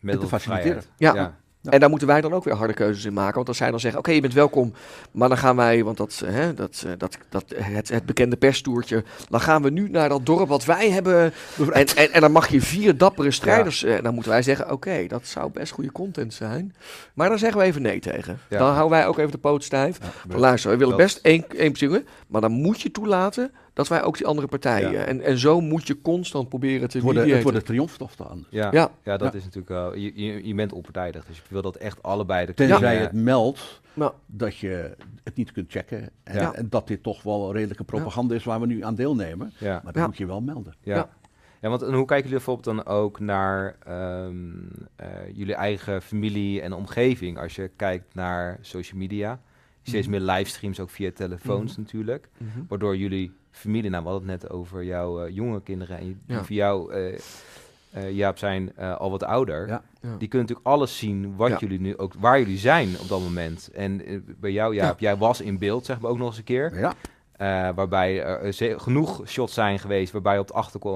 Met 0.00 0.20
te 0.20 0.26
faciliteren. 0.26 0.82
Ja. 0.96 1.14
ja. 1.14 1.36
Ja. 1.62 1.70
En 1.70 1.80
daar 1.80 1.88
moeten 1.90 2.08
wij 2.08 2.20
dan 2.20 2.32
ook 2.32 2.44
weer 2.44 2.54
harde 2.54 2.72
keuzes 2.72 3.04
in 3.04 3.12
maken. 3.12 3.34
Want 3.34 3.48
als 3.48 3.56
zij 3.56 3.70
dan 3.70 3.80
zeggen, 3.80 4.00
oké, 4.00 4.10
je 4.10 4.20
bent 4.20 4.32
welkom, 4.32 4.72
maar 5.12 5.28
dan 5.28 5.38
gaan 5.38 5.56
wij, 5.56 5.84
want 5.84 5.96
dat, 5.96 6.22
hè, 6.24 6.54
dat, 6.54 6.84
eh, 6.86 6.92
dat, 6.98 7.18
dat 7.28 7.44
het, 7.54 7.88
het 7.88 8.06
bekende 8.06 8.36
perstoertje, 8.36 9.04
dan 9.28 9.40
gaan 9.40 9.62
we 9.62 9.70
nu 9.70 9.88
naar 9.90 10.08
dat 10.08 10.26
dorp 10.26 10.48
wat 10.48 10.64
wij 10.64 10.90
hebben. 10.90 11.32
En, 11.72 11.86
en, 11.86 12.12
en 12.12 12.20
dan 12.20 12.32
mag 12.32 12.48
je 12.48 12.60
vier 12.60 12.96
dappere 12.96 13.30
strijders. 13.30 13.84
eh, 13.84 14.02
dan 14.02 14.14
moeten 14.14 14.32
wij 14.32 14.42
zeggen, 14.42 14.72
oké, 14.72 15.06
dat 15.06 15.26
zou 15.26 15.50
best 15.50 15.72
goede 15.72 15.92
content 15.92 16.34
zijn. 16.34 16.74
Maar 17.14 17.28
dan 17.28 17.38
zeggen 17.38 17.60
we 17.60 17.64
even 17.66 17.82
nee 17.82 18.00
tegen. 18.00 18.38
Ja. 18.48 18.58
Dan 18.58 18.72
houden 18.72 18.98
wij 18.98 19.06
ook 19.06 19.18
even 19.18 19.30
de 19.30 19.38
poot 19.38 19.64
stijf. 19.64 19.98
Ja, 20.28 20.38
luister, 20.38 20.70
we 20.70 20.76
willen 20.76 20.96
best 20.96 21.18
één, 21.22 21.44
één 21.56 22.04
maar 22.26 22.40
dan 22.40 22.52
moet 22.52 22.80
je 22.80 22.90
toelaten 22.90 23.50
dat 23.78 23.88
wij 23.88 24.02
ook 24.02 24.16
die 24.16 24.26
andere 24.26 24.46
partijen. 24.46 24.90
Ja. 24.92 25.04
En, 25.04 25.20
en 25.20 25.38
zo 25.38 25.60
moet 25.60 25.86
je 25.86 26.00
constant 26.02 26.48
proberen 26.48 26.88
te 26.88 26.96
het 26.96 27.04
wordt, 27.06 27.18
het 27.18 27.42
wordt 27.42 27.58
een 27.58 27.64
triomftocht 27.64 28.18
dan. 28.18 28.46
Ja. 28.50 28.68
Ja. 28.72 28.90
Ja, 29.02 29.16
dat 29.16 29.32
Ja. 29.32 29.38
is 29.38 29.44
natuurlijk 29.44 29.68
wel. 29.68 29.94
Je, 29.96 30.12
je, 30.24 30.46
je 30.46 30.54
bent 30.54 30.72
onpartijdig, 30.72 31.24
dus 31.24 31.36
je 31.36 31.42
wil 31.48 31.62
dat 31.62 31.76
echt 31.76 32.02
allebei 32.02 32.46
de 32.46 32.54
Tenzij 32.54 32.96
het 32.96 33.12
meldt 33.12 33.80
Nou, 33.94 34.12
dat 34.26 34.56
je 34.56 34.94
het 35.24 35.36
niet 35.36 35.52
kunt 35.52 35.70
checken. 35.70 36.10
En, 36.24 36.34
Ja. 36.40 36.52
en 36.54 36.66
dat 36.68 36.86
dit 36.88 37.02
toch 37.02 37.22
wel 37.22 37.52
redelijke 37.52 37.84
propaganda 37.84 38.34
is 38.34 38.44
waar 38.44 38.60
we 38.60 38.66
nu 38.66 38.84
aan 38.84 38.94
deelnemen. 38.94 39.52
Ja. 39.58 39.72
Maar 39.72 39.92
dat 39.92 40.02
Ja. 40.02 40.06
moet 40.06 40.16
je 40.16 40.26
wel 40.26 40.40
melden. 40.40 40.74
Ja. 40.82 40.94
Ja. 40.96 41.08
ja. 41.60 41.68
want 41.68 41.82
en 41.82 41.92
hoe 41.94 42.04
kijken 42.06 42.28
jullie 42.28 42.44
bijvoorbeeld 42.44 42.76
dan 42.76 42.86
ook 42.94 43.20
naar 43.20 43.76
ehm, 43.86 44.34
eh, 44.96 45.06
jullie 45.32 45.54
eigen 45.54 46.02
familie 46.02 46.60
en 46.60 46.72
omgeving 46.72 47.38
als 47.38 47.54
je 47.56 47.70
kijkt 47.76 48.14
naar 48.14 48.58
social 48.60 48.98
media? 49.00 49.40
Steeds 49.82 50.06
Mhm. 50.08 50.16
meer 50.24 50.34
livestreams 50.34 50.80
ook 50.80 50.90
via 50.90 51.10
telefoons 51.14 51.70
Mhm. 51.72 51.80
natuurlijk. 51.80 52.28
mhm. 52.38 52.60
Waardoor 52.68 52.96
jullie 52.96 53.32
familie, 53.50 53.90
nou 53.90 54.02
we 54.04 54.08
hadden 54.10 54.28
het 54.28 54.40
net 54.42 54.50
over 54.50 54.84
jouw 54.84 55.24
eh, 55.24 55.34
jonge 55.34 55.62
kinderen 55.62 55.98
en 55.98 56.06
je- 56.06 56.16
die 56.26 56.36
Ja. 56.36 56.44
voor 56.44 56.54
jou, 56.56 56.92
eh 56.92 57.18
eh, 57.92 58.10
Jaap, 58.10 58.38
zijn 58.38 58.72
eh, 58.76 58.96
al 58.96 59.10
wat 59.10 59.22
ouder. 59.24 59.66
Ja. 59.68 59.82
Ja. 60.00 60.08
Die 60.18 60.28
kunnen 60.28 60.46
natuurlijk 60.48 60.66
alles 60.66 60.98
zien 60.98 61.36
wat 61.36 61.48
Ja. 61.50 61.56
jullie 61.58 61.80
nu 61.80 61.96
ook, 61.98 62.12
waar 62.18 62.38
jullie 62.38 62.58
zijn 62.58 62.88
op 63.00 63.08
dat 63.08 63.20
moment. 63.20 63.70
En 63.74 64.02
bij 64.40 64.52
jou, 64.52 64.74
Jaap, 64.74 64.98
jij 65.00 65.16
was 65.16 65.40
in 65.40 65.58
beeld, 65.58 65.84
zeg 65.86 66.00
maar 66.00 66.10
ook 66.10 66.18
nog 66.18 66.28
eens 66.28 66.38
een 66.38 66.44
keer. 66.44 66.78
Ja, 66.78 66.94
Eh, 67.32 67.68
waarbij 67.74 68.22
er 68.22 68.52
ze- 68.52 68.74
genoeg 68.78 69.22
shots 69.26 69.54
zijn 69.54 69.78
geweest 69.78 70.12
waarbij 70.12 70.38
op 70.38 70.46
de 70.46 70.52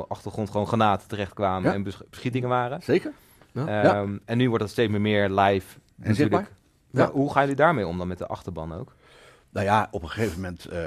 achtergrond 0.08 0.50
gewoon 0.50 0.66
granaten 0.66 1.08
terechtkwamen 1.08 1.68
Ja. 1.68 1.74
en 1.74 1.82
bes- 1.82 2.02
beschietingen 2.10 2.48
waren. 2.48 2.82
zeker. 2.82 3.12
Ja. 3.52 3.82
Ehm, 3.82 4.18
En 4.24 4.38
nu 4.38 4.48
wordt 4.48 4.62
het 4.64 4.72
steeds 4.72 4.90
meer, 4.90 5.00
meer 5.00 5.30
live. 5.30 5.78
natuurlijk. 5.94 6.16
zichtbaar. 6.16 6.48
Ja, 6.90 7.02
Ja. 7.02 7.10
Hoe 7.10 7.32
gaan 7.32 7.40
jullie 7.42 7.56
daarmee 7.56 7.86
om 7.86 7.98
dan 7.98 8.08
met 8.08 8.18
de 8.18 8.26
achterban 8.26 8.74
ook? 8.74 8.94
Nou 9.50 9.66
ja, 9.66 9.88
op 9.90 10.02
een 10.02 10.08
gegeven 10.08 10.40
moment 10.40 10.64
eh 10.66 10.78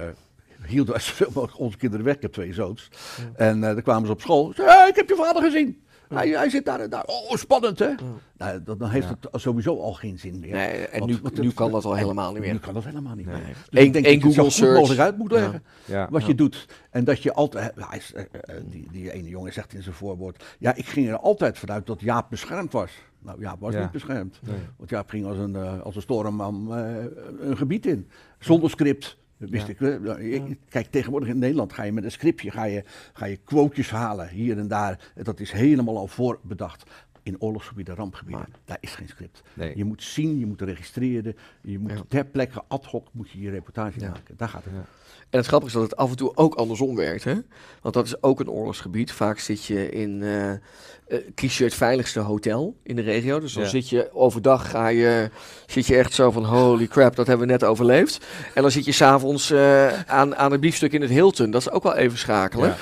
hielden 0.68 0.94
wij 0.94 1.04
zoveel 1.10 1.32
mogelijk 1.34 1.60
onze 1.60 1.78
kinderen 1.78 2.06
weg. 2.06 2.16
Ik 2.16 2.22
heb 2.22 2.32
twee 2.34 2.54
zoons. 2.54 2.88
Ja. 3.18 3.24
En 3.36 3.64
eh 3.64 3.74
dan 3.74 3.82
kwamen 3.82 4.06
ze 4.06 4.12
op 4.12 4.22
school. 4.22 4.54
Ze, 4.56 4.64
hey, 4.64 4.90
ik 4.90 4.96
heb 4.96 5.10
je 5.10 5.16
vader 5.16 5.42
gezien. 5.44 5.84
Hij, 6.10 6.30
hij 6.30 6.50
zit 6.50 6.66
daar 6.66 6.80
en 6.80 6.90
daar. 6.90 7.04
Oh, 7.06 7.36
spannend 7.36 7.80
hè? 7.80 7.90
Nou, 8.38 8.64
dat, 8.64 8.80
dan 8.80 8.90
heeft 8.90 9.08
Ja. 9.08 9.16
het 9.32 9.42
sowieso 9.42 9.80
al 9.82 9.94
geen 9.94 10.20
zin 10.20 10.40
meer. 10.40 10.52
Nee, 10.52 10.88
en 10.88 11.00
Want- 11.00 11.12
nu, 11.12 11.18
want 11.22 11.38
nu 11.40 11.46
het- 11.46 11.54
kan 11.56 11.72
dat 11.72 11.86
al 11.86 11.94
helemaal 11.96 12.32
niet 12.34 12.42
Nu 12.42 12.48
meer. 12.48 12.60
kan 12.60 12.74
dat 12.74 12.84
helemaal 12.84 13.16
niet 13.16 13.26
Nee. 13.26 13.36
meer. 13.36 13.46
Dus 13.46 13.80
Eén- 13.80 13.86
ik 13.86 13.94
denk 13.94 14.06
dat 14.06 14.14
je 14.14 14.20
het 14.20 14.22
Google 14.22 14.34
zo 14.34 14.44
goed 14.44 14.54
search. 14.54 14.76
mogelijk 14.80 15.00
uit 15.02 15.18
moet 15.18 15.32
leggen. 15.32 15.64
Ja. 15.86 16.08
Wat 16.12 16.26
je 16.26 16.36
doet. 16.36 16.68
En 16.90 17.04
dat 17.04 17.24
je 17.24 17.34
altijd. 17.34 17.74
Eh, 17.78 18.22
eh, 18.22 18.62
die, 18.66 18.88
die 18.92 19.12
ene 19.12 19.30
jongen 19.30 19.54
zegt 19.54 19.74
in 19.74 19.84
zijn 19.84 19.96
voorwoord. 19.96 20.44
Ja, 20.60 20.76
ik 20.76 20.86
ging 20.86 21.08
er 21.10 21.18
altijd 21.20 21.58
vanuit 21.58 21.86
dat 21.88 22.02
Jaap 22.02 22.30
beschermd 22.30 22.72
was. 22.72 22.92
Nou, 23.20 23.40
Jaap 23.40 23.60
was 23.60 23.76
niet 23.76 23.92
beschermd. 23.92 24.40
Nee. 24.44 24.56
Want 24.78 24.90
Jaap 24.90 25.10
ging 25.10 25.26
als 25.26 25.38
een, 25.38 25.56
als 25.82 25.96
een 25.96 26.02
stormman 26.02 26.76
eh, 26.76 27.04
een 27.40 27.58
gebied 27.58 27.86
in. 27.86 28.10
Zonder 28.40 28.70
script. 28.70 29.18
Dat 29.38 29.50
wist 29.50 29.68
Ja. 29.68 29.74
ik. 29.74 29.82
eh, 29.82 30.00
nou, 30.00 30.58
Kijk, 30.70 30.88
tegenwoordig 30.92 31.30
in 31.30 31.38
Nederland 31.40 31.74
ga 31.74 31.84
je 31.84 31.92
met 31.92 32.04
een 32.04 32.12
scriptje 32.12 32.52
ga 32.52 32.64
je, 32.64 32.84
ga 33.14 33.26
je 33.26 33.36
quotejes 33.44 33.90
halen. 33.90 34.28
Hier 34.30 34.58
en 34.58 34.68
daar. 34.68 35.12
Dat 35.24 35.40
is 35.40 35.52
helemaal 35.52 35.98
al 35.98 36.08
voorbedacht. 36.08 36.84
In 37.26 37.36
oorlogsgebieden, 37.42 37.96
rampgebieden, 37.96 38.46
Maar- 38.50 38.60
daar 38.66 38.78
is 38.80 38.96
geen 38.96 39.08
script. 39.08 39.42
Nee. 39.54 39.74
Je 39.78 39.84
moet 39.86 40.04
zien, 40.04 40.40
je 40.40 40.46
moet 40.46 40.62
registreren. 40.62 41.36
Je 41.62 41.80
moet 41.80 41.92
Ja. 41.92 41.98
ter 42.08 42.26
plekke 42.26 42.62
ad 42.68 42.86
hoc 42.86 43.08
moet 43.12 43.30
je 43.30 43.40
je 43.42 43.50
reportage 43.50 44.00
Ja. 44.00 44.08
maken. 44.10 44.34
Daar 44.38 44.50
gaat 44.50 44.64
het. 44.64 44.74
Ja. 44.74 44.86
En 45.30 45.38
het 45.42 45.48
grappige 45.48 45.72
is 45.72 45.80
dat 45.82 45.90
het 45.90 46.00
af 46.00 46.10
en 46.10 46.16
toe 46.16 46.36
ook 46.36 46.54
andersom 46.56 46.96
werkt. 46.96 47.24
Hè? 47.24 47.34
Want 47.82 47.94
dat 47.94 48.06
is 48.06 48.24
ook 48.24 48.40
een 48.40 48.50
oorlogsgebied. 48.50 49.12
Vaak 49.12 49.40
zit 49.40 49.66
je 49.66 49.90
in, 49.90 50.24
eh, 50.24 51.18
kies 51.36 51.58
je 51.58 51.64
het 51.64 51.74
veiligste 51.74 52.20
hotel 52.20 52.76
in 52.84 52.96
de 52.96 53.02
regio. 53.02 53.40
Dus 53.40 53.54
dan 53.54 53.66
zit 53.66 53.90
je 53.90 54.10
overdag, 54.14 54.70
ga 54.70 54.88
je, 54.88 55.30
zit 55.66 55.86
je 55.88 55.96
echt 55.98 56.14
zo 56.14 56.32
van 56.32 56.46
holy 56.46 56.88
crap, 56.88 57.16
dat 57.16 57.28
hebben 57.28 57.46
we 57.48 57.52
net 57.52 57.64
overleefd. 57.64 58.26
En 58.54 58.62
dan 58.62 58.72
zit 58.72 58.86
je 58.86 58.92
s'avonds 58.92 59.52
eh 59.52 60.04
aan, 60.04 60.36
aan 60.36 60.52
het 60.52 60.62
biefstuk 60.62 60.94
in 60.94 61.02
het 61.02 61.10
Hilton. 61.10 61.52
Dat 61.52 61.62
is 61.62 61.70
ook 61.70 61.84
wel 61.84 61.96
even 61.96 62.18
schakelen. 62.18 62.76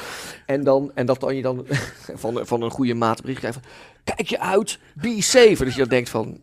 En, 0.45 0.63
dan, 0.63 0.91
en 0.95 1.05
dat 1.05 1.19
dan 1.19 1.35
je 1.35 1.41
dan 1.41 1.65
van, 2.15 2.39
van 2.43 2.61
een 2.61 2.71
goede 2.71 2.93
maatbericht 2.93 3.39
krijgt 3.39 3.59
van, 3.61 3.69
kijk 4.15 4.27
je 4.29 4.39
uit, 4.39 4.79
be 4.93 5.15
safe. 5.21 5.63
Dus 5.65 5.73
je 5.73 5.79
dan 5.79 5.89
denkt 5.89 6.09
van, 6.09 6.39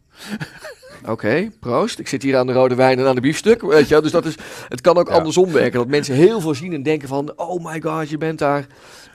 oké, 1.09 1.51
proost. 1.61 1.99
Ik 1.99 2.09
zit 2.09 2.23
hier 2.23 2.37
aan 2.37 2.47
de 2.47 2.53
rode 2.53 2.75
wijn 2.75 2.99
en 2.99 3.07
aan 3.07 3.15
de 3.15 3.21
biefstuk. 3.21 3.63
Weet 3.63 3.89
je, 3.89 4.01
dus 4.01 4.11
dat 4.11 4.25
is, 4.27 4.35
het 4.69 4.81
kan 4.81 4.97
ook 4.97 5.09
Ja. 5.09 5.15
andersom 5.15 5.53
werken. 5.53 5.79
Dat 5.79 5.89
mensen 5.89 6.15
heel 6.15 6.41
veel 6.41 6.55
zien 6.55 6.73
en 6.73 6.83
denken 6.83 7.09
van, 7.09 7.33
oh 7.37 7.65
my 7.65 7.81
god, 7.81 8.09
je 8.11 8.19
bent 8.19 8.39
daar. 8.39 8.67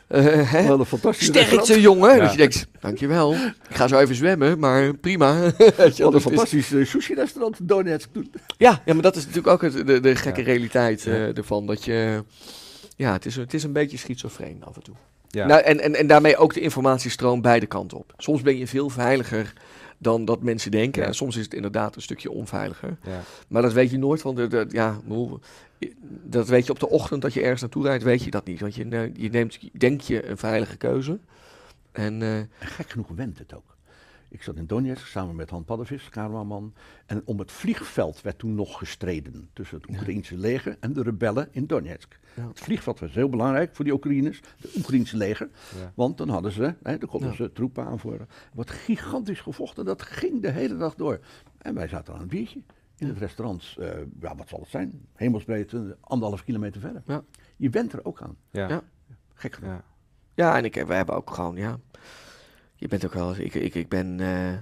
eh, 0.07 0.51
hè? 0.51 0.67
Wel 0.67 0.79
een 0.79 0.85
fantastische. 0.85 1.33
Sterkte, 1.33 1.81
jongen. 1.81 2.15
Ja. 2.15 2.21
Dus 2.21 2.31
je 2.31 2.37
denkt, 2.37 2.67
dankjewel. 2.79 3.33
Ik 3.69 3.75
ga 3.75 3.87
zo 3.87 3.97
even 3.99 4.15
zwemmen, 4.15 4.59
maar 4.59 4.93
prima. 4.93 5.39
Wat 5.77 5.99
een 5.99 6.13
is- 6.15 6.21
fantastisch 6.21 6.73
eh, 6.73 6.85
sushi-restaurant 6.85 7.57
Donetsk 7.61 8.09
ja, 8.57 8.81
ja, 8.85 8.93
maar 8.93 9.03
dat 9.03 9.15
is 9.15 9.21
natuurlijk 9.21 9.47
ook 9.53 9.61
het, 9.61 9.87
de, 9.87 9.99
de 9.99 10.15
gekke 10.15 10.39
Ja. 10.39 10.45
realiteit 10.45 11.05
eh, 11.05 11.37
ervan. 11.37 11.65
Dat 11.65 11.85
je, 11.85 12.23
ja, 12.95 13.11
het 13.11 13.25
is, 13.25 13.35
het 13.35 13.53
is 13.53 13.63
een 13.63 13.73
beetje 13.73 13.97
schizofreen 13.97 14.63
af 14.63 14.75
en 14.75 14.83
toe. 14.83 14.95
Ja. 15.27 15.45
Nou, 15.45 15.61
en, 15.61 15.79
en, 15.79 15.95
en 15.95 16.07
daarmee 16.07 16.37
ook 16.37 16.53
de 16.53 16.59
informatiestroom 16.59 17.41
beide 17.41 17.65
kanten 17.65 17.97
op. 17.97 18.13
Soms 18.17 18.41
ben 18.41 18.57
je 18.57 18.67
veel 18.67 18.89
veiliger 18.89 19.53
dan 19.97 20.25
dat 20.25 20.41
mensen 20.41 20.71
denken. 20.71 21.01
Ja. 21.01 21.07
En 21.07 21.15
soms 21.15 21.35
is 21.35 21.43
het 21.43 21.53
inderdaad 21.53 21.95
een 21.95 22.01
stukje 22.01 22.31
onveiliger. 22.31 22.97
ja. 23.03 23.21
Maar 23.47 23.61
dat 23.61 23.73
weet 23.73 23.91
je 23.91 23.97
nooit 23.97 24.21
van. 24.21 24.35
De, 24.35 24.47
de, 24.47 24.65
ja, 24.69 24.99
dat 26.23 26.47
weet 26.47 26.65
je 26.65 26.71
op 26.71 26.79
de 26.79 26.89
ochtend 26.89 27.21
dat 27.21 27.33
je 27.33 27.41
ergens 27.41 27.61
naartoe 27.61 27.83
rijdt, 27.83 28.03
weet 28.03 28.23
je 28.23 28.31
dat 28.31 28.45
niet. 28.45 28.59
Want 28.59 28.75
je, 28.75 28.85
ne- 28.85 29.11
je 29.13 29.29
neemt, 29.29 29.59
denk 29.79 30.01
je, 30.01 30.27
een 30.29 30.37
veilige 30.37 30.77
keuze. 30.77 31.19
En 31.91 32.21
eh, 32.21 32.37
En 32.37 32.49
gek 32.59 32.89
genoeg 32.89 33.07
wendt 33.15 33.39
het 33.39 33.53
ook. 33.53 33.74
Ik 34.35 34.43
zat 34.43 34.55
in 34.55 34.65
Donetsk 34.65 35.07
samen 35.07 35.35
met 35.35 35.49
Han 35.49 35.63
Paddevis, 35.65 36.09
cameraman. 36.09 36.73
En 37.05 37.21
om 37.25 37.39
het 37.39 37.51
vliegveld 37.51 38.21
werd 38.21 38.37
toen 38.39 38.55
nog 38.55 38.77
gestreden 38.77 39.49
tussen 39.53 39.77
het 39.77 39.89
Oekraïense 39.89 40.37
leger 40.37 40.77
en 40.79 40.93
de 40.93 41.01
rebellen 41.01 41.47
in 41.51 41.65
Donetsk. 41.65 42.19
Ja. 42.35 42.47
Het 42.47 42.59
vliegveld 42.59 42.99
was 42.99 43.13
heel 43.13 43.29
belangrijk 43.29 43.75
voor 43.75 43.85
die 43.85 43.93
Oekraïners, 43.93 44.41
het 44.61 44.75
Oekraïense 44.75 45.17
leger. 45.17 45.49
Ja. 45.79 45.91
Want 45.95 46.17
dan 46.17 46.29
hadden 46.29 46.51
ze, 46.51 46.75
hè, 46.83 46.97
dan 46.97 47.09
konden 47.09 47.29
Ja. 47.29 47.35
ze 47.35 47.51
troepen 47.51 47.85
aanvoeren. 47.85 48.27
Wat 48.53 48.69
gigantisch 48.69 49.41
gevochten, 49.41 49.85
dat 49.85 50.01
ging 50.01 50.41
de 50.41 50.49
hele 50.51 50.77
dag 50.77 50.95
door. 50.95 51.19
En 51.57 51.73
wij 51.73 51.87
zaten 51.87 52.13
aan 52.13 52.21
een 52.21 52.27
biertje 52.27 52.61
in 52.97 53.07
het 53.07 53.17
restaurant. 53.17 53.75
eh, 53.79 53.89
ja, 54.19 54.35
wat 54.35 54.49
zal 54.49 54.59
het 54.59 54.69
zijn? 54.69 55.07
Hemelsbreedte, 55.13 55.97
anderhalf 56.01 56.43
kilometer 56.43 56.81
verder. 56.81 57.01
Ja. 57.05 57.23
Je 57.55 57.69
bent 57.69 57.93
er 57.93 58.05
ook 58.05 58.21
aan. 58.21 58.35
Ja. 58.51 58.67
Ja. 58.69 58.81
Gek 59.33 59.53
genoeg. 59.53 59.71
Ja. 59.71 59.83
ja, 60.33 60.57
en 60.57 60.65
ik, 60.65 60.73
we 60.87 60.93
hebben 60.93 61.15
ook 61.15 61.31
gewoon, 61.31 61.55
ja. 61.55 61.79
Je 62.85 62.91
bent 62.91 63.05
ook 63.05 63.13
wel, 63.13 63.29
eens- 63.29 63.37
ik, 63.39 63.53
ik, 63.53 63.75
ik 63.75 63.89
ben 63.89 64.19
eh, 64.19 64.53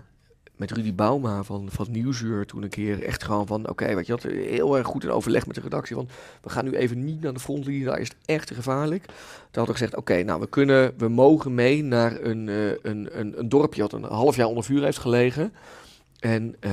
met 0.56 0.72
Rudy 0.72 0.94
Bauma 0.94 1.44
van, 1.44 1.68
van 1.72 1.88
Nieuwsuur 1.92 2.46
toen 2.46 2.63
een 2.63 2.70
keer 2.70 3.03
echt 3.03 3.24
gewoon 3.24 3.48
van, 3.48 3.70
oké, 3.70 3.96
weet 3.96 4.06
je 4.06 4.12
wat, 4.13 4.24
heel 4.24 4.77
erg 4.77 4.88
goed 4.88 5.03
in 5.03 5.10
overleg 5.10 5.46
met 5.48 5.56
de 5.56 5.62
redactie. 5.62 5.96
Want 5.96 6.10
we 6.42 6.50
gaan 6.50 6.65
nu 6.65 6.72
even 6.72 7.03
niet 7.06 7.22
naar 7.22 7.34
de 7.34 7.39
frontlinie, 7.39 7.86
daar 7.86 8.00
is 8.00 8.08
het 8.08 8.18
echt 8.25 8.51
gevaarlijk. 8.51 9.03
Toen 9.06 9.15
hadden 9.51 9.65
we 9.65 9.72
gezegd, 9.80 9.96
oké, 9.96 10.24
nou, 10.24 10.39
we 10.39 10.48
kunnen, 10.48 10.94
we 10.98 11.08
mogen 11.08 11.53
mee 11.56 11.84
naar 11.84 12.22
een, 12.22 12.50
eh, 12.50 12.70
een, 12.70 13.20
een, 13.20 13.39
een 13.39 13.50
dorpje 13.50 13.82
dat 13.82 13.94
een 13.94 14.03
half 14.03 14.36
jaar 14.36 14.48
onder 14.48 14.63
vuur 14.63 14.84
heeft 14.84 14.98
gelegen. 14.98 15.53
En 16.24 16.56
eh, 16.60 16.72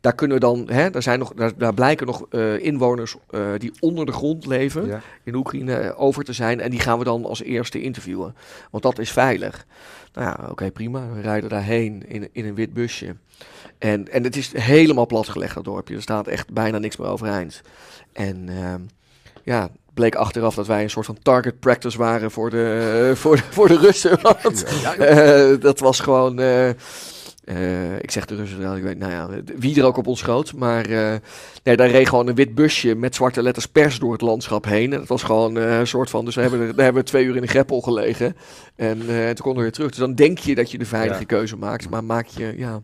daar 0.00 0.14
kunnen 0.14 0.36
we 0.36 0.42
dan, 0.42 0.68
hè, 0.70 0.90
daar, 0.90 1.02
zijn 1.02 1.18
nog, 1.18 1.32
daar, 1.34 1.52
daar 1.58 1.74
blijken 1.74 2.06
nog 2.06 2.26
eh, 2.30 2.64
inwoners 2.64 3.16
eh, 3.30 3.40
die 3.58 3.72
onder 3.80 4.06
de 4.06 4.12
grond 4.12 4.46
leven 4.46 4.86
Ja. 4.86 5.00
in 5.24 5.34
Oekraïne 5.34 5.96
over 5.96 6.24
te 6.24 6.32
zijn. 6.32 6.60
En 6.60 6.70
die 6.70 6.80
gaan 6.80 6.98
we 6.98 7.04
dan 7.04 7.24
als 7.24 7.42
eerste 7.42 7.82
interviewen. 7.82 8.34
Want 8.70 8.82
dat 8.82 8.98
is 8.98 9.10
veilig. 9.12 9.66
Nou 10.12 10.26
ja, 10.26 10.48
oké, 10.50 10.70
prima. 10.70 11.08
We 11.14 11.20
rijden 11.20 11.48
daarheen 11.48 12.08
in, 12.08 12.28
in 12.32 12.44
een 12.44 12.54
wit 12.54 12.72
busje. 12.72 13.16
En, 13.78 14.08
en 14.08 14.24
het 14.24 14.36
is 14.36 14.52
helemaal 14.56 15.06
platgelegd, 15.06 15.54
dat 15.54 15.64
dorpje. 15.64 15.94
Er 15.94 16.02
staat 16.02 16.26
echt 16.26 16.52
bijna 16.52 16.78
niks 16.78 16.96
meer 16.96 17.08
overeind. 17.08 17.60
En 18.12 18.48
ehm, 18.48 18.80
ja, 19.42 19.68
bleek 19.94 20.14
achteraf 20.14 20.54
dat 20.54 20.66
wij 20.66 20.82
een 20.82 20.90
soort 20.90 21.06
van 21.06 21.18
target 21.22 21.60
practice 21.60 21.98
waren 21.98 22.30
voor 22.30 22.50
de, 22.50 23.12
voor 23.14 23.36
de, 23.36 23.42
voor 23.50 23.68
de 23.68 23.78
Russen. 23.78 24.18
Want, 24.22 24.64
dat 25.62 25.78
was 25.78 26.00
gewoon. 26.00 26.38
Eh, 27.56 27.96
ik 27.96 28.10
zeg 28.10 28.24
de 28.26 28.34
Russen 28.34 28.76
ik 28.76 28.82
weet, 28.82 28.98
nou 28.98 29.12
ja, 29.12 29.42
wie 29.56 29.78
er 29.78 29.84
ook 29.84 29.96
op 29.96 30.06
ons 30.06 30.18
schoot. 30.18 30.52
Maar 30.54 30.84
eh, 30.86 31.16
nee, 31.64 31.76
daar 31.76 31.90
reed 31.90 32.08
gewoon 32.08 32.26
een 32.26 32.34
wit 32.34 32.54
busje 32.54 32.94
met 32.94 33.14
zwarte 33.14 33.42
letters 33.42 33.66
pers 33.66 33.98
door 33.98 34.12
het 34.12 34.20
landschap 34.20 34.64
heen. 34.64 34.92
En 34.92 34.98
dat 34.98 35.08
was 35.08 35.22
gewoon 35.22 35.58
eh, 35.58 35.78
een 35.78 35.86
soort 35.86 36.10
van, 36.10 36.24
dus 36.24 36.34
we 36.34 36.40
hebben, 36.40 36.60
er- 36.60 36.74
daar 36.74 36.84
hebben 36.84 37.02
we 37.02 37.08
twee 37.08 37.24
uur 37.24 37.36
in 37.36 37.42
de 37.42 37.48
greppel 37.48 37.80
gelegen. 37.80 38.36
En 38.76 38.98
toen 38.98 39.34
konden 39.34 39.54
we 39.54 39.60
weer 39.62 39.72
terug. 39.72 39.88
Dus 39.88 39.98
dan 39.98 40.14
denk 40.14 40.38
je 40.38 40.54
dat 40.54 40.70
je 40.70 40.78
de 40.78 40.86
veilige 40.86 41.20
Ja. 41.20 41.26
keuze 41.26 41.56
maakt, 41.56 41.90
maar 41.90 42.04
maak 42.04 42.26
je, 42.26 42.54
ja. 42.56 42.82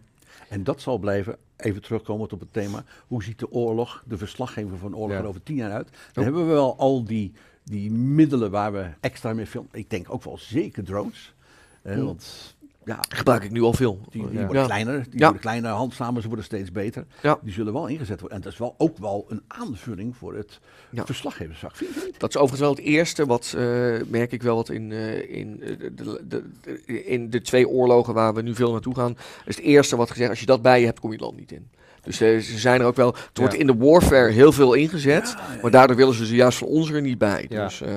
En 0.49 0.65
dat 0.65 0.81
zal 0.81 0.99
blijven, 0.99 1.37
even 1.57 1.83
terugkomend 1.83 2.33
op 2.33 2.41
het 2.41 2.53
thema, 2.53 2.85
hoe 3.07 3.23
ziet 3.23 3.39
de 3.39 3.51
oorlog, 3.53 4.03
de 4.07 4.19
verslaggever 4.19 4.79
van 4.79 4.97
oorlog 4.97 5.17
Ja. 5.17 5.23
er 5.23 5.27
over 5.29 5.43
tien 5.43 5.57
jaar 5.57 5.73
uit? 5.73 5.89
Dan 6.13 6.25
hebben 6.25 6.47
we 6.47 6.53
wel 6.53 6.77
al 6.79 7.05
die, 7.05 7.33
die 7.65 7.91
middelen 7.91 8.51
waar 8.51 8.73
we 8.73 8.85
extra 9.01 9.33
mee 9.33 9.47
filmen. 9.47 9.71
Ik 9.73 9.91
denk 9.91 10.07
ook 10.13 10.25
wel 10.25 10.39
zeker 10.39 10.85
drones. 10.85 11.35
Eh, 11.83 11.95
Hmm. 11.95 12.05
Want 12.05 12.56
ja, 12.87 12.99
Gebruik 13.09 13.43
ik 13.45 13.51
nu 13.51 13.63
al 13.63 13.73
veel. 13.73 14.01
die, 14.11 14.23
die 14.29 14.39
Ja. 14.39 14.45
worden 14.45 14.61
Ja. 14.63 14.67
kleiner, 14.67 15.03
die 15.03 15.19
Ja. 15.19 15.25
worden 15.25 15.41
kleiner, 15.41 15.71
handsamers 15.71 16.25
worden 16.25 16.45
steeds 16.45 16.73
beter. 16.73 17.05
Ja. 17.23 17.39
Die 17.43 17.53
zullen 17.53 17.73
wel 17.73 17.87
ingezet 17.87 18.21
worden. 18.21 18.37
En 18.39 18.45
dat 18.45 18.53
is 18.53 18.59
wel 18.59 18.75
ook 18.79 18.99
wel 18.99 19.25
een 19.29 19.43
aanvulling 19.49 20.17
voor 20.17 20.35
het 20.35 20.61
Ja. 20.91 21.05
verslaggeversvak. 21.07 21.77
Vind 21.77 21.95
je 21.95 22.01
niet? 22.05 22.21
Dat 22.21 22.29
is 22.29 22.37
overigens 22.37 22.61
wel 22.61 22.71
het 22.71 22.85
eerste 22.85 23.27
wat, 23.27 23.55
eh, 23.57 23.63
merk 24.09 24.33
ik 24.33 24.43
wel, 24.43 24.57
wat 24.57 24.69
in, 24.69 24.93
eh, 24.93 25.37
in, 25.37 25.63
eh, 25.63 25.69
de, 25.95 26.21
de, 26.29 27.05
in 27.05 27.31
de 27.31 27.41
twee 27.41 27.69
oorlogen 27.69 28.15
waar 28.15 28.35
we 28.35 28.43
nu 28.43 28.55
veel 28.55 28.73
naartoe 28.73 28.95
gaan, 28.95 29.17
is 29.47 29.57
het 29.57 29.65
eerste 29.65 29.97
wat 29.97 30.11
gezegd, 30.11 30.31
als 30.31 30.41
je 30.41 30.47
dat 30.47 30.63
bij 30.63 30.81
je 30.81 30.87
hebt, 30.87 31.01
kom 31.01 31.11
je 31.11 31.17
het 31.17 31.25
land 31.25 31.39
niet 31.39 31.53
in. 31.53 31.69
Dus 32.03 32.17
ze 32.17 32.41
zijn 32.41 32.81
er 32.81 32.87
ook 32.87 32.97
wel, 32.97 33.07
het 33.29 33.39
wordt 33.39 33.53
Ja. 33.53 33.59
in 33.61 33.67
de 33.67 33.77
warfare 33.77 34.31
heel 34.31 34.53
veel 34.53 34.75
ingezet, 34.75 35.35
Ja, 35.39 35.55
ja. 35.55 35.61
maar 35.63 35.71
daardoor 35.71 35.97
willen 35.97 36.15
ze 36.15 36.27
ze 36.27 36.35
juist 36.35 36.59
van 36.59 36.69
ons 36.69 36.91
er 36.91 37.01
niet 37.01 37.19
bij. 37.19 37.47
Ja. 37.49 37.65
Dus, 37.65 37.81
eh, 37.81 37.89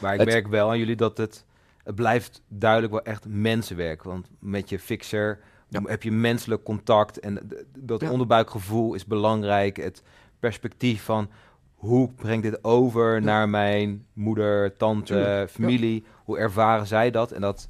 Maar 0.00 0.12
ik 0.14 0.20
Het- 0.20 0.28
merk 0.28 0.46
wel 0.48 0.68
aan 0.70 0.78
jullie 0.78 0.96
dat 0.96 1.16
het, 1.16 1.44
het 1.86 1.94
blijft 1.94 2.42
duidelijk 2.48 2.92
wel 2.92 3.02
echt 3.02 3.24
mensenwerk. 3.28 4.02
Want 4.02 4.30
met 4.38 4.68
je 4.68 4.78
fixer 4.78 5.38
Ja. 5.68 5.80
heb 5.84 6.02
je 6.02 6.12
menselijk 6.12 6.62
contact 6.62 7.20
en 7.20 7.48
dat 7.78 8.00
Ja. 8.00 8.10
onderbuikgevoel 8.10 8.94
is 8.94 9.04
belangrijk. 9.06 9.76
Het 9.76 10.02
perspectief 10.40 11.02
van 11.04 11.30
hoe 11.74 12.12
breng 12.12 12.42
dit 12.42 12.64
over 12.64 13.22
naar 13.22 13.48
mijn 13.48 14.06
moeder, 14.12 14.76
tante, 14.76 15.12
Tuurlijk, 15.12 15.50
familie. 15.50 16.04
Hoe 16.24 16.38
ervaren 16.38 16.86
zij 16.86 17.10
dat? 17.10 17.32
En 17.32 17.40
dat 17.40 17.68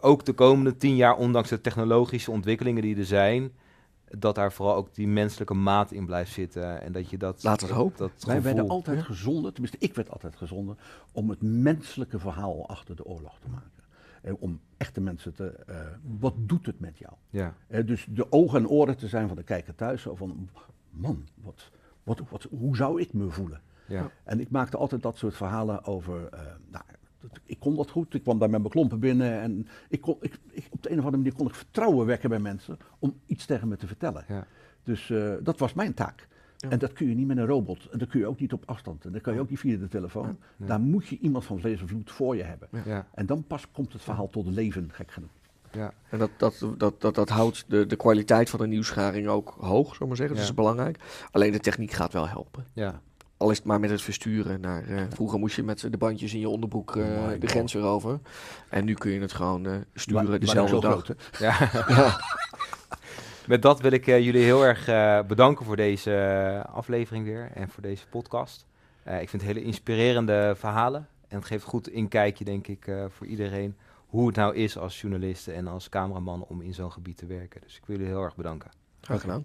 ook 0.00 0.24
de 0.24 0.32
komende 0.32 0.76
tien 0.76 0.96
jaar, 0.96 1.16
ondanks 1.16 1.48
de 1.48 1.60
technologische 1.60 2.30
ontwikkelingen 2.30 2.82
die 2.82 2.96
er 2.96 3.04
zijn, 3.04 3.52
dat 4.08 4.34
daar 4.34 4.52
vooral 4.52 4.74
ook 4.74 4.94
die 4.94 5.08
menselijke 5.08 5.54
maat 5.54 5.92
in 5.92 6.06
blijft 6.06 6.32
zitten. 6.32 6.80
En 6.82 6.92
dat 6.92 7.10
je 7.10 7.18
dat. 7.18 7.42
Laten 7.42 7.66
we 7.66 7.72
het 7.72 7.82
hopen. 7.82 7.98
Dat 7.98 8.24
Wij 8.24 8.42
werden 8.42 8.68
altijd 8.68 8.98
Ja. 8.98 9.02
gezonden, 9.04 9.52
tenminste 9.52 9.78
ik 9.80 9.94
werd 9.94 10.10
altijd 10.10 10.36
gezonden, 10.36 10.78
om 11.12 11.30
het 11.30 11.42
menselijke 11.42 12.18
verhaal 12.18 12.68
achter 12.68 12.96
de 12.96 13.04
oorlog 13.04 13.38
te 13.40 13.48
maken. 13.48 13.70
En 14.22 14.36
om 14.36 14.60
echte 14.76 15.00
mensen 15.00 15.34
te, 15.34 15.46
eh, 15.48 15.76
wat 16.18 16.34
doet 16.36 16.66
het 16.66 16.80
met 16.80 16.98
jou? 16.98 17.12
Ja, 17.30 17.54
Eh, 17.66 17.86
dus 17.86 18.06
de 18.10 18.32
ogen 18.32 18.58
en 18.58 18.68
oren 18.68 18.96
te 18.96 19.08
zijn 19.08 19.26
van 19.28 19.36
de 19.36 19.42
kijker 19.42 19.74
thuis. 19.74 20.02
Zo 20.02 20.14
van, 20.14 20.48
man, 20.90 21.24
wat, 21.34 21.70
wat, 22.02 22.22
wat, 22.30 22.46
hoe 22.58 22.76
zou 22.76 23.00
ik 23.00 23.12
me 23.12 23.30
voelen? 23.30 23.60
ja. 23.86 24.10
En 24.24 24.40
ik 24.40 24.50
maakte 24.50 24.76
altijd 24.76 25.02
dat 25.02 25.16
soort 25.16 25.34
verhalen 25.36 25.84
over, 25.84 26.28
eh, 26.28 26.40
nou, 26.70 26.84
ik 27.46 27.58
kon 27.60 27.76
dat 27.76 27.90
goed. 27.90 28.14
Ik 28.14 28.22
kwam 28.22 28.38
daar 28.38 28.50
met 28.50 28.60
mijn 28.60 28.72
klompen 28.72 28.98
binnen 28.98 29.40
en 29.40 29.66
ik 29.88 30.00
kon, 30.00 30.16
ik, 30.20 30.38
ik, 30.50 30.66
op 30.70 30.82
de 30.82 30.90
een 30.90 30.98
of 30.98 31.04
andere 31.04 31.22
manier 31.22 31.38
kon 31.38 31.46
ik 31.46 31.54
vertrouwen 31.54 32.06
wekken 32.06 32.28
bij 32.28 32.38
mensen 32.38 32.78
om 32.98 33.14
iets 33.26 33.46
tegen 33.46 33.68
me 33.68 33.76
te 33.76 33.86
vertellen. 33.86 34.24
ja. 34.28 34.46
Dus 34.82 35.10
eh, 35.10 35.32
dat 35.42 35.58
was 35.58 35.72
mijn 35.72 35.94
taak. 35.94 36.28
Ja. 36.56 36.68
En 36.70 36.78
dat 36.78 36.92
kun 36.92 37.08
je 37.08 37.14
niet 37.14 37.26
met 37.26 37.36
een 37.36 37.46
robot. 37.46 37.88
En 37.90 37.98
dat 37.98 38.08
kun 38.08 38.20
je 38.20 38.26
ook 38.26 38.40
niet 38.40 38.52
op 38.52 38.62
afstand. 38.66 39.04
En 39.04 39.12
dat 39.12 39.22
kan 39.22 39.34
je 39.34 39.40
ook 39.40 39.50
niet 39.50 39.58
via 39.58 39.76
de 39.78 39.88
telefoon. 39.88 40.36
Ja. 40.56 40.66
Daar 40.66 40.80
moet 40.80 41.06
je 41.06 41.18
iemand 41.18 41.44
van 41.44 41.60
vlees 41.60 41.80
en 41.80 41.86
bloed 41.86 42.10
voor 42.10 42.36
je 42.36 42.42
hebben. 42.42 42.68
ja. 42.84 43.06
En 43.14 43.26
dan 43.26 43.44
pas 43.46 43.70
komt 43.70 43.92
het 43.92 44.02
verhaal 44.02 44.30
tot 44.30 44.46
leven, 44.46 44.88
gek 44.92 45.10
genoeg. 45.10 45.30
ja. 45.72 45.92
en 46.08 46.18
dat, 46.18 46.30
dat, 46.36 46.66
dat, 46.76 47.00
dat, 47.00 47.14
dat 47.14 47.28
houdt 47.28 47.64
de, 47.68 47.86
de 47.86 47.96
kwaliteit 47.96 48.50
van 48.50 48.60
de 48.60 48.66
nieuwsgaring 48.66 49.28
ook 49.28 49.56
hoog, 49.58 49.82
zullen 49.82 49.98
we 49.98 50.06
maar 50.06 50.16
zeggen. 50.16 50.36
Dat 50.36 50.44
is 50.44 50.54
belangrijk. 50.54 50.98
Alleen 51.30 51.52
de 51.52 51.60
techniek 51.60 51.90
gaat 51.92 52.12
wel 52.12 52.28
helpen. 52.28 52.64
ja. 52.72 53.00
Al 53.44 53.50
is 53.50 53.56
het 53.56 53.66
maar 53.66 53.80
met 53.80 53.90
het 53.90 54.02
versturen 54.02 54.60
naar. 54.60 54.88
eh, 54.88 55.02
vroeger 55.10 55.38
moest 55.38 55.56
je 55.56 55.62
met 55.62 55.86
de 55.90 55.96
bandjes 55.96 56.34
in 56.34 56.40
je 56.40 56.48
onderbroek 56.48 56.96
eh, 56.96 57.02
Oh 57.04 57.28
de 57.40 57.46
grens 57.46 57.72
weer 57.72 57.82
over. 57.82 58.20
En 58.68 58.84
nu 58.84 58.94
kun 58.94 59.10
je 59.10 59.20
het 59.20 59.32
gewoon 59.32 59.66
eh, 59.66 59.72
Maar- 59.72 59.84
sturen 59.94 60.28
maar 60.30 60.38
dezelfde 60.38 60.74
zo 60.74 60.80
dag. 60.80 60.90
groot, 60.92 61.06
hè? 61.06 61.44
ja. 61.46 61.54
Ja. 61.96 62.20
Met 63.46 63.62
dat 63.62 63.80
wil 63.80 63.90
ik 63.92 64.04
jullie 64.06 64.44
heel 64.44 64.64
erg 64.66 64.84
bedanken 65.26 65.64
voor 65.64 65.76
deze 65.76 66.64
aflevering 66.72 67.24
weer 67.24 67.50
en 67.54 67.68
voor 67.68 67.82
deze 67.82 68.06
podcast. 68.06 68.66
Ik 69.04 69.28
vind 69.28 69.42
het 69.42 69.42
hele 69.42 69.62
inspirerende 69.62 70.54
verhalen. 70.58 71.08
En 71.28 71.36
het 71.38 71.46
geeft 71.46 71.64
goed 71.64 71.88
inkijkje, 71.88 72.44
denk 72.44 72.66
ik, 72.66 72.92
voor 73.08 73.26
iedereen. 73.26 73.76
Hoe 74.06 74.26
het 74.26 74.36
nou 74.36 74.54
is 74.54 74.78
als 74.78 75.00
journalist 75.00 75.48
en 75.48 75.66
als 75.66 75.88
cameraman 75.88 76.44
om 76.48 76.60
in 76.62 76.74
zo'n 76.74 76.92
gebied 76.92 77.16
te 77.16 77.26
werken. 77.26 77.60
Dus 77.64 77.76
ik 77.76 77.82
wil 77.86 77.96
jullie 77.96 78.10
heel 78.12 78.22
erg 78.22 78.36
bedanken. 78.36 78.70
Graag 79.00 79.20
gedaan. 79.20 79.42